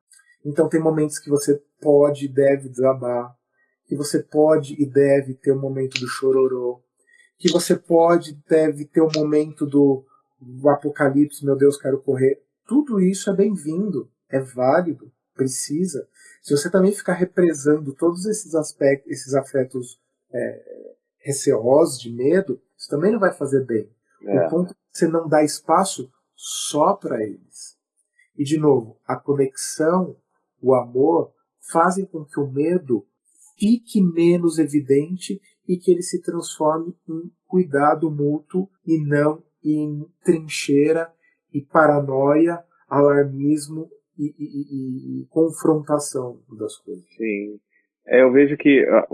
[0.44, 3.34] Então tem momentos que você pode e deve desabar,
[3.86, 6.84] que você pode e deve ter o um momento do chororô,
[7.38, 10.04] que você pode e deve ter o um momento do,
[10.38, 12.44] do apocalipse, meu Deus, quero correr.
[12.68, 16.06] Tudo isso é bem-vindo, é válido, precisa.
[16.42, 19.98] Se você também ficar represando todos esses aspectos, esses afetos
[20.30, 23.88] é, receosos, de medo, isso também não vai fazer bem.
[24.24, 24.48] É.
[24.48, 27.78] O ponto é que você não dá espaço só para eles.
[28.36, 30.18] E, de novo, a conexão,
[30.60, 31.32] o amor,
[31.72, 33.06] fazem com que o medo
[33.56, 41.14] fique menos evidente e que ele se transforme em cuidado mútuo e não em trincheira
[41.54, 47.06] e paranoia, alarmismo e, e, e, e confrontação das coisas.
[47.16, 47.60] Sim.
[48.12, 49.07] É, eu vejo que ah,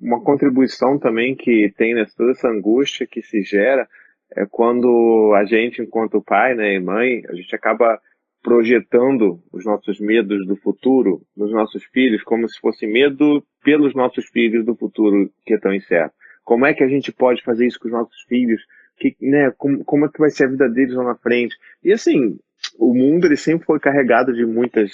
[0.00, 3.86] uma contribuição também que tem nessa toda essa angústia que se gera
[4.34, 8.00] é quando a gente, enquanto pai né, e mãe, a gente acaba
[8.42, 14.26] projetando os nossos medos do futuro nos nossos filhos, como se fosse medo pelos nossos
[14.30, 16.14] filhos do futuro que é tão incerto.
[16.42, 18.62] Como é que a gente pode fazer isso com os nossos filhos?
[18.96, 21.54] Que, né, como, como é que vai ser a vida deles lá na frente?
[21.84, 22.38] E assim,
[22.78, 24.90] o mundo ele sempre foi carregado de muitas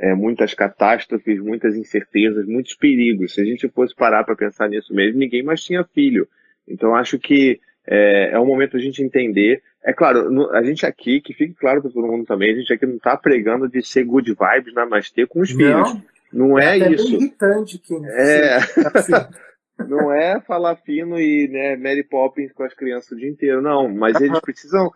[0.00, 3.34] é, muitas catástrofes, muitas incertezas, muitos perigos.
[3.34, 6.26] Se a gente fosse parar para pensar nisso mesmo, ninguém mais tinha filho.
[6.66, 9.62] Então acho que é, é um momento a gente entender.
[9.84, 12.86] É claro, a gente aqui, que fique claro para todo mundo também, a gente aqui
[12.86, 16.02] não está pregando de ser good vibes namastê com os não, filhos.
[16.32, 17.14] Não é, é isso.
[17.14, 18.56] irritante que é.
[18.94, 19.12] Assim.
[19.86, 23.88] não é falar fino e né, Mary Poppins com as crianças o dia inteiro, não.
[23.88, 24.90] Mas eles precisam.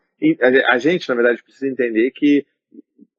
[0.71, 2.47] A gente, na verdade, precisa entender que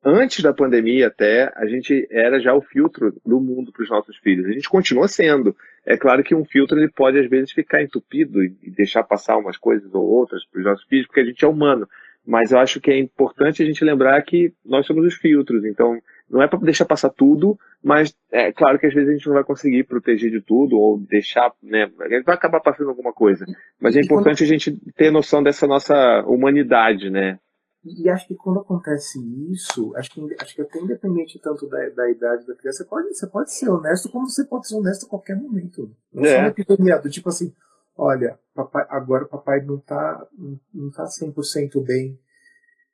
[0.06, 4.16] antes da pandemia até, a gente era já o filtro do mundo para os nossos
[4.18, 4.46] filhos.
[4.46, 5.56] A gente continua sendo.
[5.84, 9.58] É claro que um filtro ele pode às vezes ficar entupido e deixar passar umas
[9.58, 11.88] coisas ou outras para os nossos filhos, porque a gente é humano.
[12.26, 15.64] Mas eu acho que é importante a gente lembrar que nós somos os filtros.
[15.66, 16.00] Então,
[16.30, 19.36] não é para deixar passar tudo, mas é claro que às vezes a gente não
[19.36, 21.88] vai conseguir proteger de tudo ou deixar, né?
[22.26, 23.46] Vai acabar passando alguma coisa.
[23.80, 27.38] Mas é importante a gente ter noção dessa nossa humanidade, né?
[27.86, 29.20] E acho que quando acontece
[29.52, 33.14] isso, acho que, acho que até independente tanto da, da idade da criança, você pode,
[33.14, 35.96] você pode ser honesto como você pode ser honesto a qualquer momento.
[36.12, 36.40] Não é.
[36.40, 37.54] uma epidemia do tipo assim,
[37.96, 40.28] olha, papai, agora o papai não tá,
[40.74, 42.20] não tá 100% bem,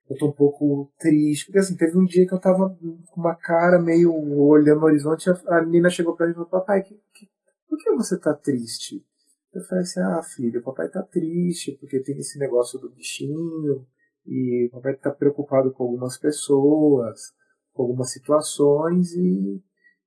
[0.10, 1.46] eu tô um pouco triste.
[1.46, 5.30] Porque assim, teve um dia que eu tava com uma cara meio olhando no horizonte,
[5.30, 7.30] a menina chegou pra mim e falou, papai, que, que,
[7.70, 9.06] por que você tá triste?
[9.54, 13.88] Eu falei assim, ah, filho, o papai tá triste, porque tem esse negócio do bichinho,
[14.26, 17.34] e o papai está preocupado com algumas pessoas,
[17.74, 19.62] com algumas situações e,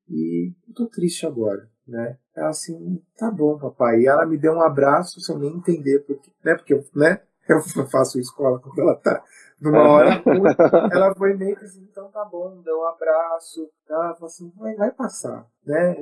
[0.09, 2.19] e tô triste agora, né?
[2.35, 4.01] Ela assim, tá bom, papai.
[4.01, 6.55] E ela me deu um abraço sem nem entender porque, né?
[6.55, 7.21] Porque eu, né?
[7.49, 7.61] Eu
[7.91, 9.23] faço escola quando ela tá
[9.61, 10.23] numa hora.
[10.93, 13.71] Ela foi meio que assim, então tá bom, deu um abraço.
[13.89, 15.97] Ela falou assim, vai, vai passar, né?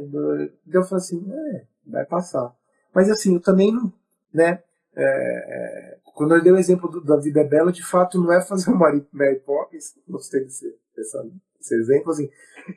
[0.67, 2.55] Eu falei assim, é, vai passar.
[2.95, 3.93] Mas assim, eu também não,
[4.33, 4.63] né?
[4.95, 8.33] É, é quando eu dei o exemplo do, da vida é bela, de fato não
[8.33, 11.19] é fazer uma Mary Poppins, gostei desse, desse,
[11.59, 12.29] desse exemplo, assim,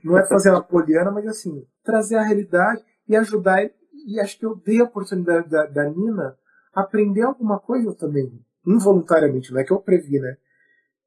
[0.04, 3.70] não é fazer uma poliana, mas assim, trazer a realidade e ajudar.
[4.08, 6.38] E acho que eu dei a oportunidade da, da Nina
[6.74, 8.32] aprender alguma coisa também,
[8.66, 10.38] involuntariamente, não é que eu previ, né?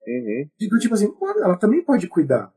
[0.07, 0.49] Uhum.
[0.59, 2.53] Digo, tipo assim, ela também pode cuidar.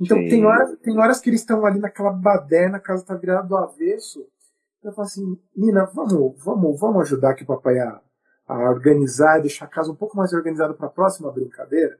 [0.00, 3.46] Então tem horas, tem horas que eles estão ali naquela baderna, a casa tá virada
[3.46, 4.26] do avesso.
[4.82, 8.00] Eu falo assim, Nina, vamos, vamos, vamos ajudar aqui o papai a,
[8.48, 11.98] a organizar, deixar a casa um pouco mais organizada para a próxima brincadeira.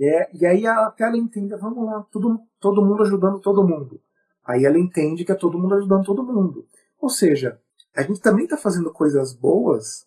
[0.00, 4.00] É, e aí até ela entende, vamos lá, todo, todo mundo ajudando todo mundo.
[4.44, 6.66] Aí ela entende que é todo mundo ajudando todo mundo.
[7.00, 7.60] Ou seja,
[7.94, 10.06] a gente também está fazendo coisas boas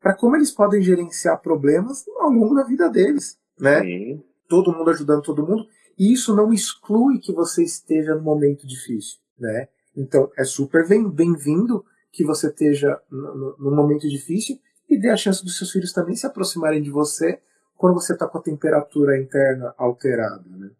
[0.00, 3.80] para como eles podem gerenciar problemas ao longo da vida deles, né?
[3.80, 4.22] Sim.
[4.46, 5.66] Todo mundo ajudando todo mundo.
[5.98, 9.68] E isso não exclui que você esteja num momento difícil, né?
[9.96, 14.58] Então é super bem-vindo que você esteja num momento difícil
[14.88, 17.38] e dê a chance dos seus filhos também se aproximarem de você
[17.76, 20.70] quando você está com a temperatura interna alterada, né?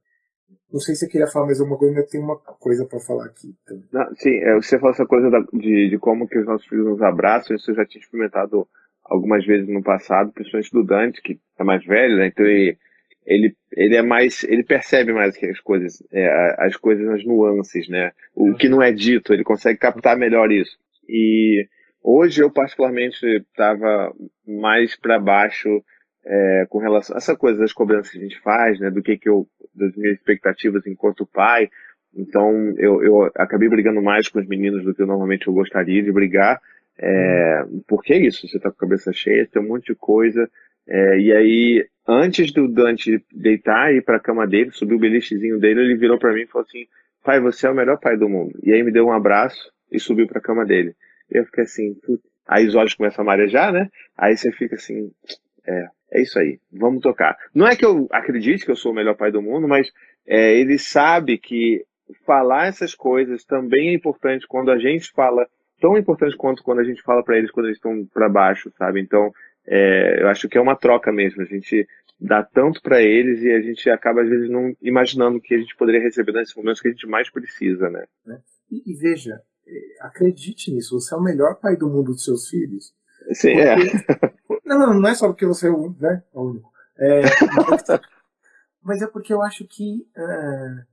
[0.73, 3.27] Não sei se você queria falar mais alguma coisa, mas tem uma coisa para falar
[3.27, 3.85] aqui também.
[3.93, 6.87] Não, sim, é, você falou essa coisa da, de, de como que os nossos filhos
[6.87, 8.67] nos abraçam, isso eu já tinha experimentado
[9.05, 12.27] algumas vezes no passado, principalmente do Dante, que é mais velho, né?
[12.27, 12.77] Então ele,
[13.25, 17.89] ele, ele é mais, ele percebe mais que as coisas, é, as coisas nas nuances,
[17.89, 18.11] né?
[18.35, 20.77] O que não é dito, ele consegue captar melhor isso.
[21.09, 21.69] E
[22.05, 24.15] hoje eu particularmente estava
[24.47, 25.83] mais para baixo
[26.27, 29.17] é, com relação a essa coisa das cobranças que a gente faz, né, do que
[29.17, 31.71] que eu, das minhas expectativas enquanto pai.
[32.15, 36.03] Então eu, eu acabei brigando mais com os meninos do que eu normalmente eu gostaria
[36.03, 36.61] de brigar,
[36.99, 40.49] é, porque é isso, você tá com a cabeça cheia, tem um monte de coisa,
[40.87, 44.99] é, e aí antes do Dante deitar e ir para a cama dele, subir o
[44.99, 46.87] belichezinho dele, ele virou para mim e falou assim:
[47.25, 48.59] "Pai, você é o melhor pai do mundo".
[48.63, 50.95] E aí me deu um abraço e subiu para a cama dele.
[51.35, 52.23] Eu fiquei assim, putz.
[52.47, 53.91] aí os olhos começam a marejar, né?
[54.17, 55.11] Aí você fica assim,
[55.67, 57.37] é, é isso aí, vamos tocar.
[57.55, 59.91] Não é que eu acredite que eu sou o melhor pai do mundo, mas
[60.27, 61.85] é, ele sabe que
[62.25, 65.47] falar essas coisas também é importante quando a gente fala,
[65.81, 69.01] tão importante quanto quando a gente fala para eles quando eles estão para baixo, sabe?
[69.01, 69.33] Então,
[69.67, 71.43] é, eu acho que é uma troca mesmo.
[71.43, 71.87] A gente
[72.21, 75.75] dá tanto para eles e a gente acaba às vezes não imaginando que a gente
[75.77, 78.05] poderia receber nesses momentos que a gente mais precisa, né?
[78.71, 79.41] E, e veja,
[80.01, 82.95] acredite nisso, você é o melhor pai do mundo dos seus filhos.
[83.33, 83.61] Sim, porque...
[83.61, 84.35] é.
[84.65, 86.73] Não, não, não é só porque você é o, né, é o único.
[86.99, 87.83] É, mas,
[88.83, 90.85] mas, é porque eu acho que é,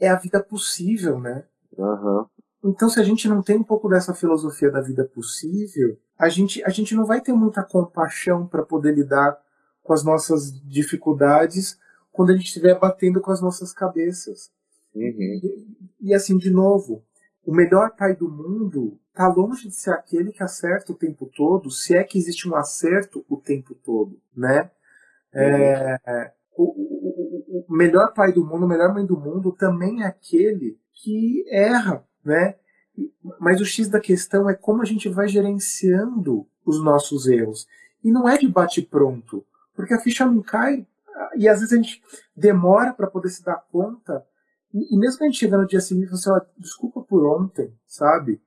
[0.00, 1.44] é a vida possível, né?
[1.76, 2.26] Uhum.
[2.64, 6.62] Então, se a gente não tem um pouco dessa filosofia da vida possível, a gente,
[6.64, 9.38] a gente não vai ter muita compaixão para poder lidar
[9.82, 11.78] com as nossas dificuldades
[12.10, 14.50] quando a gente estiver batendo com as nossas cabeças.
[14.94, 15.02] Uhum.
[15.02, 15.68] E,
[16.00, 17.04] e, assim, de novo,
[17.48, 21.70] o melhor pai do mundo está longe de ser aquele que acerta o tempo todo,
[21.70, 24.70] se é que existe um acerto o tempo todo, né?
[25.32, 25.98] É,
[26.54, 30.78] o, o, o, melhor pai do mundo, a melhor mãe do mundo também é aquele
[30.92, 32.56] que erra, né?
[33.40, 37.66] Mas o X da questão é como a gente vai gerenciando os nossos erros.
[38.04, 39.42] E não é de bate-pronto,
[39.74, 40.86] porque a ficha não cai
[41.34, 42.02] e às vezes a gente
[42.36, 44.22] demora para poder se dar conta
[44.78, 47.26] e, e mesmo que a gente chega no dia seguinte e fala assim, desculpa por
[47.26, 48.40] ontem, sabe?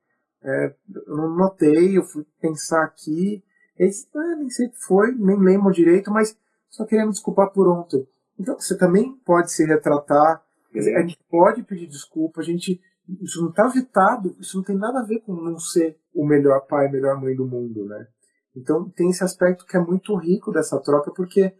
[0.43, 0.73] É,
[1.07, 3.43] eu não notei, eu fui pensar aqui.
[3.77, 6.38] Eles, ah, nem sei o que foi, nem lembro direito, mas
[6.69, 8.07] só queria me desculpar por ontem.
[8.39, 10.41] Então você também pode se retratar,
[10.73, 12.82] a gente pode pedir desculpa, a gente.
[13.21, 16.61] Isso não está vetado, isso não tem nada a ver com não ser o melhor
[16.61, 18.07] pai, melhor mãe do mundo, né?
[18.55, 21.53] Então tem esse aspecto que é muito rico dessa troca, porque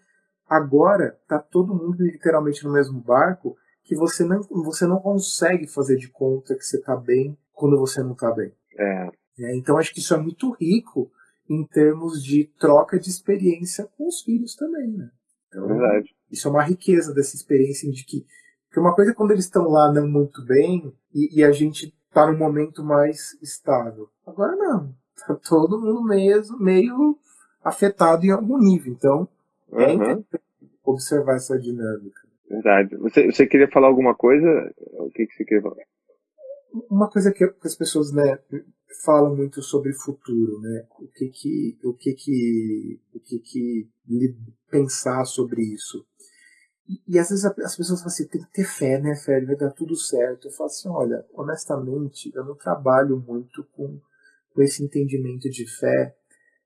[0.48, 5.98] agora tá todo mundo literalmente no mesmo barco que você não, você não consegue fazer
[5.98, 8.52] de conta que você está bem quando você não está bem.
[8.78, 9.10] É.
[9.40, 11.12] É, então acho que isso é muito rico
[11.50, 15.10] em termos de troca de experiência com os filhos também, né?
[15.48, 16.16] Então, Verdade.
[16.30, 18.26] Isso é uma riqueza dessa experiência de que,
[18.72, 21.94] que uma coisa é quando eles estão lá não muito bem e, e a gente
[22.08, 24.10] está num momento mais estável.
[24.26, 24.96] Agora não,
[25.28, 27.18] tá todo mundo mesmo meio
[27.64, 28.94] afetado em algum nível.
[28.94, 29.28] Então
[29.74, 29.94] é Uhum.
[29.94, 30.42] interessante
[30.84, 32.21] observar essa dinâmica.
[32.52, 32.96] Verdade.
[32.98, 34.48] Você, você queria falar alguma coisa?
[35.00, 35.84] O que, que você queria falar?
[36.90, 38.40] uma coisa que as pessoas né,
[39.04, 40.86] falam muito sobre futuro, né?
[41.00, 43.90] O que que o que que o que que
[44.70, 46.06] pensar sobre isso?
[46.88, 49.56] E, e às vezes as pessoas falam assim, tem que ter fé, né, fé, vai
[49.56, 50.48] dar tudo certo.
[50.48, 54.00] Eu falo assim, olha, honestamente, eu não trabalho muito com,
[54.54, 56.16] com esse entendimento de fé.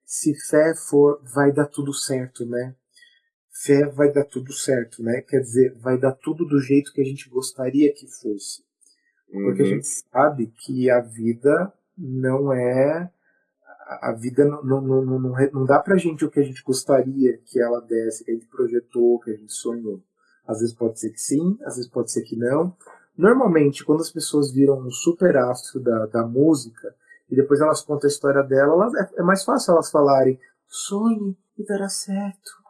[0.05, 2.75] Se fé for, vai dar tudo certo, né?
[3.63, 5.21] Fé vai dar tudo certo, né?
[5.21, 8.63] Quer dizer, vai dar tudo do jeito que a gente gostaria que fosse.
[9.31, 9.71] Porque a Uhum.
[9.71, 13.09] gente sabe que a vida não é.
[14.01, 17.37] A vida não, não, não, não, não dá pra gente o que a gente gostaria
[17.45, 20.01] que ela desse, que a gente projetou, que a gente sonhou.
[20.45, 22.75] Às vezes pode ser que sim, às vezes pode ser que não.
[23.17, 26.93] Normalmente, quando as pessoas viram um super astro da, da música
[27.29, 31.37] e depois elas contam a história dela, elas- é, é mais fácil elas falarem sonhe
[31.57, 32.64] e dará certo.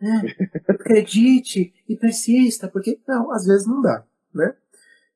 [0.00, 4.54] É, acredite e persista, porque não, às vezes não dá, né?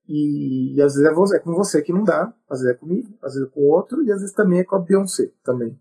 [0.09, 2.79] E, e, às vezes é, você, é com você que não dá, às vezes é
[2.79, 5.79] comigo, às vezes é com outro, e às vezes também é com a Beyoncé também.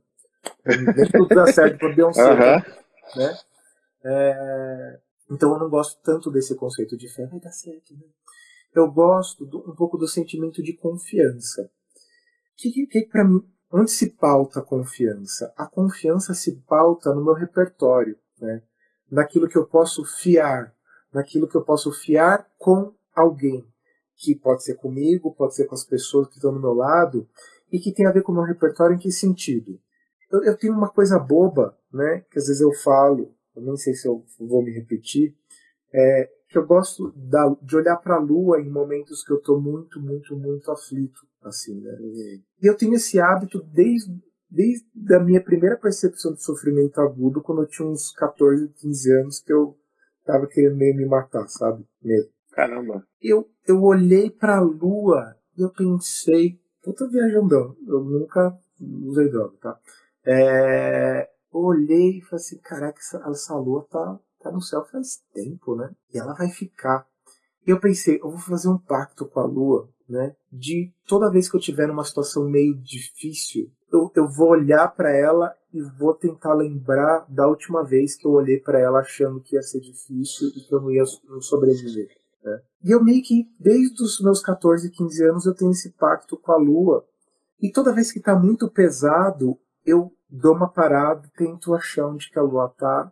[0.65, 3.17] Nem tudo dá certo com a Beyoncé, uhum.
[3.17, 3.37] né?
[4.03, 4.99] É,
[5.31, 8.05] então eu não gosto tanto desse conceito de fé, vai dar certo, né?
[8.73, 11.69] Eu gosto do, um pouco do sentimento de confiança.
[12.55, 13.41] Que, que, que para mim,
[13.71, 15.51] onde se pauta a confiança?
[15.57, 18.61] A confiança se pauta no meu repertório, né?
[19.11, 20.73] Naquilo que eu posso fiar,
[21.13, 23.65] naquilo que eu posso fiar com alguém,
[24.15, 27.27] que pode ser comigo, pode ser com as pessoas que estão do meu lado,
[27.71, 29.79] e que tem a ver com o meu repertório em que sentido?
[30.31, 33.93] Eu, eu tenho uma coisa boba, né, que às vezes eu falo, eu nem sei
[33.93, 35.35] se eu vou me repetir,
[35.93, 39.59] é que eu gosto da, de olhar para a lua em momentos que eu estou
[39.59, 41.91] muito, muito, muito aflito, assim, né?
[41.93, 42.41] Uhum.
[42.61, 47.61] E eu tenho esse hábito desde, desde a minha primeira percepção de sofrimento agudo, quando
[47.61, 49.77] eu tinha uns 14, 15 anos, que eu
[50.25, 51.85] tava querendo meio me matar, sabe?
[52.03, 52.29] Mesmo.
[52.51, 53.07] Caramba.
[53.21, 58.53] Eu, eu olhei para a lua e eu pensei, puta viajandão, eu nunca
[59.05, 59.79] usei droga, tá?
[60.25, 65.23] É, eu olhei e falei assim, caraca, essa, essa lua tá, tá no céu faz
[65.33, 65.89] tempo, né?
[66.13, 67.07] E ela vai ficar.
[67.65, 70.35] E eu pensei, eu vou fazer um pacto com a lua, né?
[70.51, 75.11] De toda vez que eu tiver numa situação meio difícil, eu, eu vou olhar para
[75.11, 79.55] ela e vou tentar lembrar da última vez que eu olhei para ela achando que
[79.55, 81.05] ia ser difícil e que eu não ia
[81.41, 82.09] sobreviver.
[82.43, 82.61] Né?
[82.83, 86.51] E eu meio que, desde os meus 14, 15 anos, eu tenho esse pacto com
[86.51, 87.05] a lua.
[87.61, 92.39] E toda vez que está muito pesado, eu dou uma parada, tento achar onde que
[92.39, 93.11] a lua tá,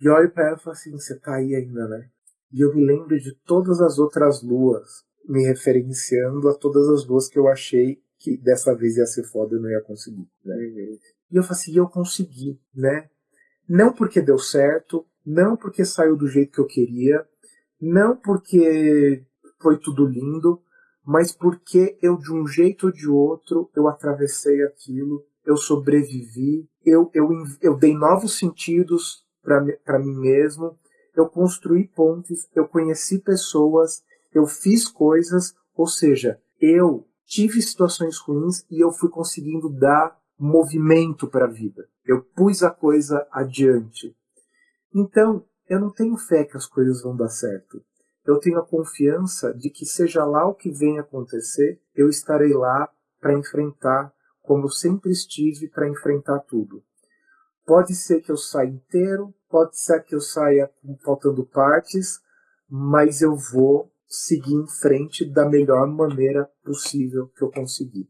[0.00, 2.08] e olho para ela e falo assim, você tá aí ainda, né?
[2.52, 7.28] E eu me lembro de todas as outras luas, me referenciando a todas as luas
[7.28, 10.54] que eu achei que dessa vez ia ser foda e não ia conseguir, né?
[10.54, 10.98] Uhum.
[11.30, 13.08] E eu falei assim, eu consegui, né?
[13.68, 17.26] Não porque deu certo, não porque saiu do jeito que eu queria,
[17.80, 19.24] não porque
[19.60, 20.62] foi tudo lindo,
[21.04, 27.10] mas porque eu de um jeito ou de outro eu atravessei aquilo eu sobrevivi, eu,
[27.14, 27.30] eu,
[27.62, 30.78] eu dei novos sentidos para mim mesmo,
[31.16, 34.02] eu construí pontes, eu conheci pessoas,
[34.34, 41.28] eu fiz coisas, ou seja, eu tive situações ruins e eu fui conseguindo dar movimento
[41.28, 41.86] para a vida.
[42.04, 44.16] Eu pus a coisa adiante.
[44.94, 47.84] Então, eu não tenho fé que as coisas vão dar certo.
[48.24, 52.90] Eu tenho a confiança de que, seja lá o que venha acontecer, eu estarei lá
[53.20, 54.12] para enfrentar
[54.42, 56.82] como eu sempre estive para enfrentar tudo.
[57.66, 60.70] Pode ser que eu saia inteiro, pode ser que eu saia
[61.04, 62.20] faltando partes,
[62.70, 68.08] mas eu vou seguir em frente da melhor maneira possível que eu conseguir.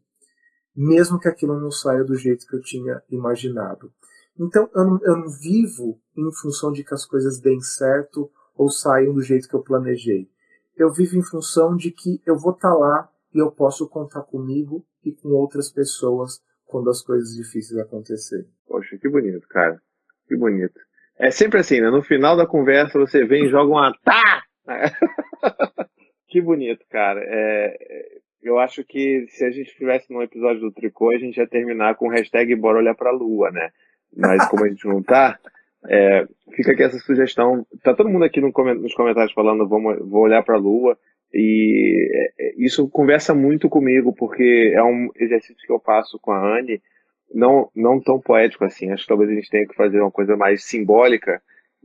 [0.75, 3.93] Mesmo que aquilo não saia do jeito que eu tinha imaginado.
[4.39, 8.71] Então eu não, eu não vivo em função de que as coisas deem certo ou
[8.71, 10.31] saiam do jeito que eu planejei.
[10.77, 14.23] Eu vivo em função de que eu vou estar tá lá e eu posso contar
[14.23, 18.47] comigo e com outras pessoas quando as coisas difíceis acontecerem.
[18.67, 19.81] Poxa, que bonito, cara.
[20.29, 20.79] Que bonito.
[21.19, 21.91] É sempre assim, né?
[21.91, 24.43] No final da conversa você vem e joga uma tá!
[26.39, 27.21] que bonito, cara.
[27.25, 27.77] É,
[28.43, 31.97] eu acho que se a gente estivesse num episódio do Tricô, a gente ia terminar
[31.97, 33.71] com o hashtag Bora Olhar Pra Lua, né?
[34.17, 35.39] Mas como a gente não tá,
[35.87, 37.67] é, fica aqui essa sugestão.
[37.83, 40.97] Tá todo mundo aqui no, nos comentários falando, vamos, vou olhar pra Lua.
[41.35, 46.31] E é, é, isso conversa muito comigo, porque é um exercício que eu faço com
[46.31, 46.81] a Anne,
[47.35, 48.91] não, não tão poético assim.
[48.91, 51.43] Acho que talvez a gente tenha que fazer uma coisa mais simbólica,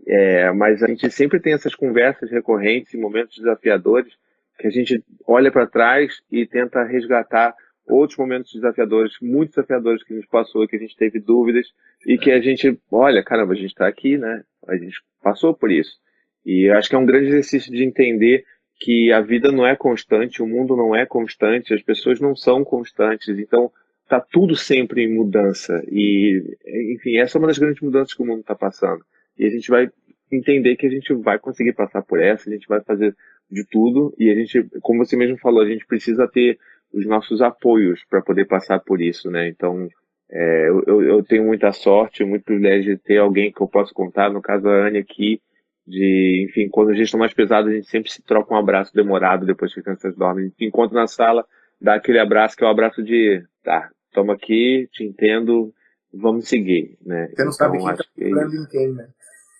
[0.07, 4.13] é, mas a gente sempre tem essas conversas recorrentes em momentos desafiadores,
[4.57, 7.55] que a gente olha para trás e tenta resgatar
[7.87, 11.67] outros momentos desafiadores, muito desafiadores que a gente passou, que a gente teve dúvidas
[12.07, 14.43] e que a gente, olha, caramba, a gente está aqui, né?
[14.67, 15.97] A gente passou por isso.
[16.45, 18.45] E acho que é um grande exercício de entender
[18.79, 22.63] que a vida não é constante, o mundo não é constante, as pessoas não são
[22.63, 23.71] constantes, então
[24.03, 25.83] está tudo sempre em mudança.
[25.89, 26.57] E,
[26.93, 29.03] enfim, essa é uma das grandes mudanças que o mundo está passando.
[29.37, 29.89] E a gente vai
[30.35, 33.15] entender que a gente vai conseguir passar por essa, a gente vai fazer
[33.49, 36.57] de tudo, e a gente, como você mesmo falou, a gente precisa ter
[36.93, 39.47] os nossos apoios para poder passar por isso, né?
[39.47, 39.89] Então,
[40.31, 44.31] é, eu, eu tenho muita sorte, muito privilégio de ter alguém que eu posso contar,
[44.31, 45.41] no caso a Anne aqui,
[45.85, 48.93] de, enfim, quando a gente está mais pesado, a gente sempre se troca um abraço
[48.93, 50.45] demorado depois que as crianças dormem.
[50.45, 51.45] A gente encontra na sala,
[51.79, 55.73] dá aquele abraço que é o um abraço de, tá, toma aqui, te entendo,
[56.13, 57.27] vamos seguir, né?
[57.27, 58.57] Você não então, sabe quem tá que...
[58.57, 59.07] em quem, né?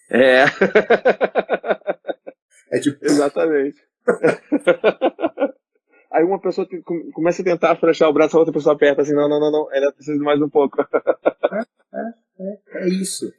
[0.09, 0.45] É.
[2.71, 3.03] é tipo...
[3.03, 3.77] Exatamente.
[6.11, 6.67] Aí uma pessoa
[7.13, 9.73] começa a tentar fechar o braço, a outra pessoa aperta assim, não, não, não, não,
[9.73, 10.79] ela precisa de mais um pouco.
[10.79, 10.87] é,
[11.95, 13.33] é, é, é isso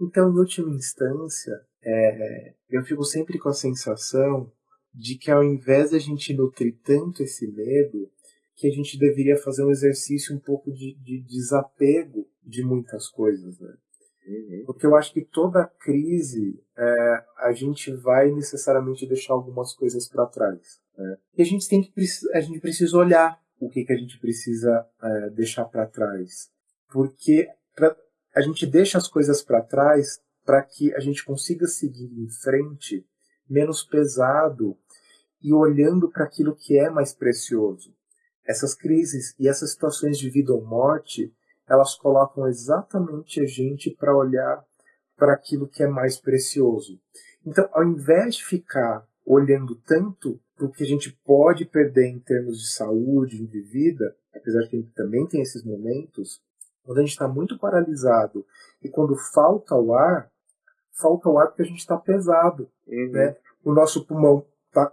[0.00, 1.52] Então, em última instância,
[1.84, 4.50] é, eu fico sempre com a sensação
[4.92, 8.10] de que ao invés de a gente nutrir tanto esse medo,
[8.56, 13.60] que a gente deveria fazer um exercício um pouco de, de desapego de muitas coisas,
[13.60, 13.72] né?
[14.28, 14.64] Uhum.
[14.66, 20.26] Porque eu acho que toda crise é, a gente vai necessariamente deixar algumas coisas para
[20.26, 20.80] trás.
[20.96, 21.16] Né?
[21.36, 21.92] E a gente tem que
[22.34, 26.50] a gente precisa olhar o que, que a gente precisa é, deixar para trás,
[26.92, 27.96] porque pra,
[28.34, 33.04] a gente deixa as coisas para trás para que a gente consiga seguir em frente
[33.48, 34.76] menos pesado
[35.42, 37.94] e olhando para aquilo que é mais precioso.
[38.46, 41.32] Essas crises e essas situações de vida ou morte,
[41.68, 44.64] elas colocam exatamente a gente para olhar
[45.16, 46.98] para aquilo que é mais precioso.
[47.44, 52.18] Então, ao invés de ficar olhando tanto para o que a gente pode perder em
[52.18, 56.42] termos de saúde, de vida, apesar de que a gente também tem esses momentos,
[56.82, 58.46] quando a gente está muito paralisado
[58.82, 60.30] e quando falta o ar,
[60.92, 62.70] falta o ar porque a gente está pesado.
[62.86, 63.10] Uhum.
[63.12, 63.36] Né?
[63.62, 64.92] O nosso pulmão está.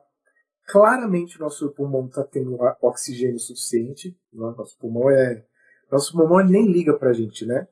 [0.67, 4.09] Claramente, o nosso pulmão está tendo oxigênio suficiente.
[4.33, 4.53] Né?
[4.57, 5.45] Nosso pulmão é.
[5.91, 7.67] Nosso pulmão nem liga para a gente, né?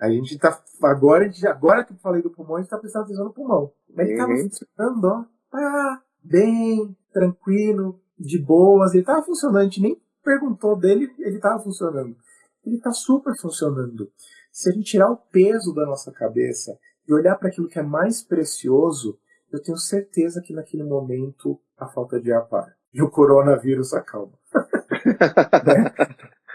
[0.00, 0.62] A gente está.
[0.82, 3.72] Agora, agora que eu falei do pulmão, a gente está prestando atenção no pulmão.
[3.94, 4.48] Mas ele estava uhum.
[4.48, 5.24] funcionando, ó.
[5.54, 8.92] Ah, bem, tranquilo, de boas.
[8.92, 9.60] Ele estava funcionando.
[9.60, 12.16] A gente nem perguntou dele, ele estava funcionando
[12.64, 14.10] ele está super funcionando.
[14.50, 17.82] Se a gente tirar o peso da nossa cabeça e olhar para aquilo que é
[17.82, 19.18] mais precioso,
[19.50, 22.74] eu tenho certeza que naquele momento a falta de ar para.
[22.92, 24.38] E o coronavírus acalma.
[25.66, 25.92] né?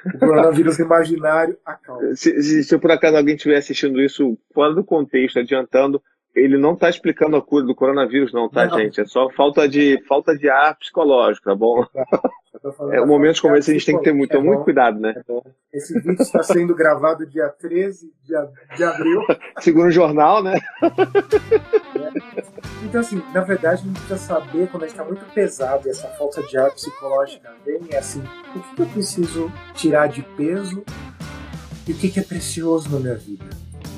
[0.05, 2.15] O coronavírus imaginário acalma.
[2.15, 6.01] Se, se, se por acaso alguém estiver assistindo isso fora do contexto, adiantando,
[6.35, 8.77] ele não está explicando a cura do coronavírus, não, tá, não.
[8.77, 9.01] gente?
[9.01, 11.85] É só falta de, falta de ar psicológico, tá bom?
[12.91, 15.15] É, momentos como esse a gente tem que ter muito, é muito cuidado, né?
[15.17, 18.33] É esse vídeo está sendo gravado dia 13 de,
[18.75, 19.21] de abril.
[19.59, 20.57] Segundo o jornal, né?
[20.81, 22.57] É.
[22.83, 25.91] Então, assim, na verdade, a gente precisa saber quando a gente está muito pesado e
[25.91, 28.23] essa falta de ar psicológica vem, é assim,
[28.55, 30.83] o que eu preciso tirar de peso
[31.87, 33.45] e o que é precioso na minha vida?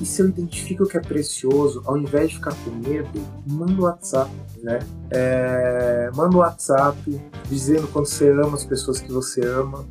[0.02, 3.82] E se eu identifico o que é precioso, ao invés de ficar com medo, manda
[3.82, 4.32] o WhatsApp,
[4.64, 4.80] né?
[5.12, 9.86] É, manda o WhatsApp dizendo quando você ama as pessoas que você ama,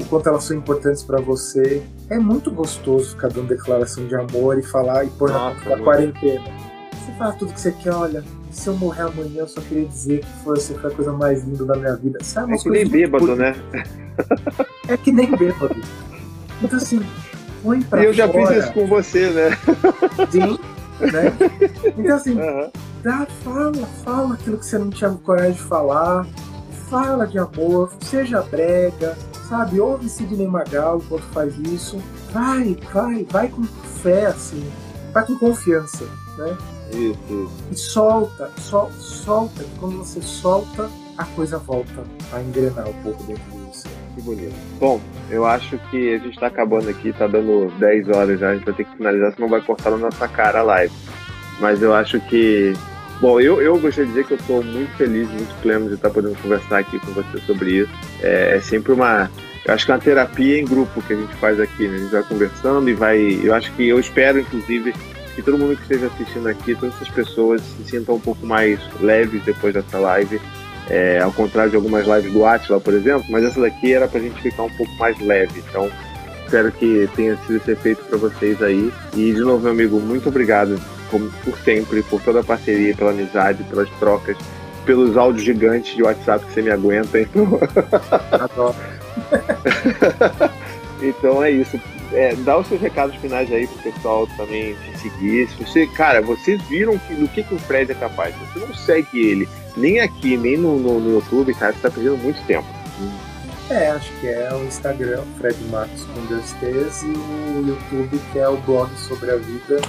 [0.00, 1.82] o quanto elas são importantes para você.
[2.08, 6.44] É muito gostoso ficar dando declaração de amor e falar e pôr na, na quarentena.
[6.92, 10.20] Você fala tudo que você quer, olha, se eu morrer amanhã, eu só queria dizer
[10.20, 12.18] que foi, você foi a coisa mais linda da minha vida.
[12.22, 13.54] Sabe, é que nem bêbado, né?
[14.88, 15.76] É que nem bêbado.
[16.62, 17.00] Então, assim,
[17.62, 19.50] põe pra E eu já fiz isso com você, né?
[20.30, 20.58] Sim.
[21.00, 21.32] Né?
[21.96, 22.70] Então assim, uhum.
[23.02, 26.26] dá, fala, fala aquilo que você não tinha coragem de falar,
[26.88, 29.16] fala de amor, seja brega,
[29.48, 29.80] sabe?
[29.80, 31.98] Ouve Sidney Magal enquanto faz isso.
[32.32, 33.64] Vai, vai, vai com
[34.02, 34.64] fé, assim,
[35.12, 36.04] vai com confiança,
[36.36, 36.56] né?
[36.90, 37.64] Isso, isso.
[37.70, 43.42] E solta, sol, solta, quando você solta, a coisa volta a engrenar um pouco dentro
[43.50, 43.57] de.
[44.18, 44.54] Que bonito.
[44.80, 45.00] Bom,
[45.30, 48.64] eu acho que a gente está acabando aqui, tá dando 10 horas já, a gente
[48.64, 50.92] vai ter que finalizar, senão vai cortar na nossa cara a live.
[51.60, 52.72] Mas eu acho que.
[53.20, 56.10] Bom, eu, eu gostaria de dizer que eu estou muito feliz, muito pleno de estar
[56.10, 57.92] podendo conversar aqui com você sobre isso.
[58.20, 59.30] É, é sempre uma.
[59.64, 61.96] Eu acho que é uma terapia em grupo que a gente faz aqui, né?
[61.96, 63.40] A gente vai conversando e vai.
[63.42, 64.94] Eu acho que eu espero, inclusive,
[65.36, 68.80] que todo mundo que esteja assistindo aqui, todas essas pessoas se sintam um pouco mais
[69.00, 70.40] leves depois dessa live
[70.90, 74.20] é, ao contrário de algumas lives do Atila, por exemplo, mas essa daqui era pra
[74.20, 75.62] gente ficar um pouco mais leve.
[75.68, 75.90] Então,
[76.44, 78.90] espero que tenha sido esse efeito para vocês aí.
[79.14, 80.80] E, de novo, meu amigo, muito obrigado,
[81.10, 84.36] como por sempre, por toda a parceria, pela amizade, pelas trocas,
[84.86, 87.20] pelos áudios gigantes de WhatsApp que você me aguenta.
[87.20, 87.60] Então,
[91.02, 91.78] então é isso.
[92.10, 95.46] É, dá os seus recados finais aí pro pessoal também te seguir.
[95.50, 98.34] Se você, cara, vocês viram que, do que, que o Fred é capaz.
[98.34, 99.48] Se você não segue ele
[99.78, 102.66] nem aqui, nem no, no, no YouTube, cara, você tá perdendo muito tempo.
[103.70, 108.38] É, acho que é o Instagram, Fred Marcos com dois T's, e o YouTube, que
[108.38, 109.80] é o blog sobre a vida.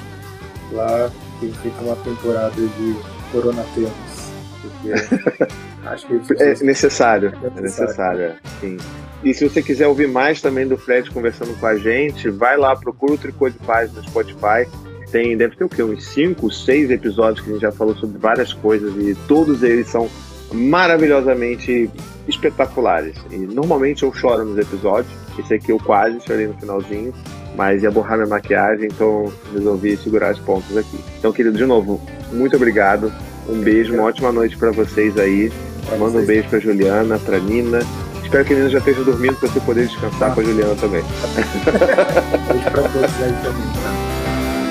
[0.72, 1.10] Lá
[1.40, 2.96] tem feito uma temporada de
[3.32, 4.30] Corona Temos.
[4.62, 5.48] Porque
[5.88, 7.34] acho que é necessário.
[7.42, 8.36] É necessário, é.
[8.60, 8.78] sim.
[9.24, 12.76] E se você quiser ouvir mais também do Fred conversando com a gente, vai lá,
[12.76, 14.68] procura o Tricô de Paz no Spotify
[15.12, 15.84] tem, deve ter o quê?
[15.84, 19.88] Uns 5, 6 episódios que a gente já falou sobre várias coisas e todos eles
[19.88, 20.10] são
[20.52, 21.90] maravilhosamente
[22.28, 23.16] espetaculares.
[23.32, 27.14] E normalmente eu choro nos episódios, esse aqui eu quase chorei no finalzinho,
[27.56, 31.00] mas ia borrar minha maquiagem, então resolvi segurar os pontos aqui.
[31.18, 32.02] Então, querido, de novo,
[32.32, 33.12] muito obrigado.
[33.48, 35.52] Um beijo, uma ótima noite para vocês aí.
[35.98, 37.80] Manda um beijo pra Juliana, pra Nina.
[38.24, 40.36] Espero que a Nina já esteja dormindo para você poder descansar ah.
[40.36, 41.04] com a Juliana também.
[42.48, 44.09] beijo pra todos aí também, tá?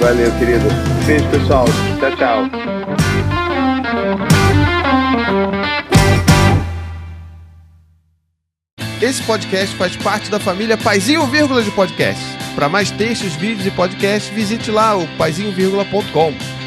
[0.01, 0.69] Valeu, querido.
[1.07, 1.65] Beijo, pessoal.
[1.99, 3.49] Tchau, tchau.
[9.01, 12.23] Esse podcast faz parte da família Paizinho Vírgula de Podcast.
[12.55, 16.58] Para mais textos, vídeos e podcasts, visite lá o paizinho.com.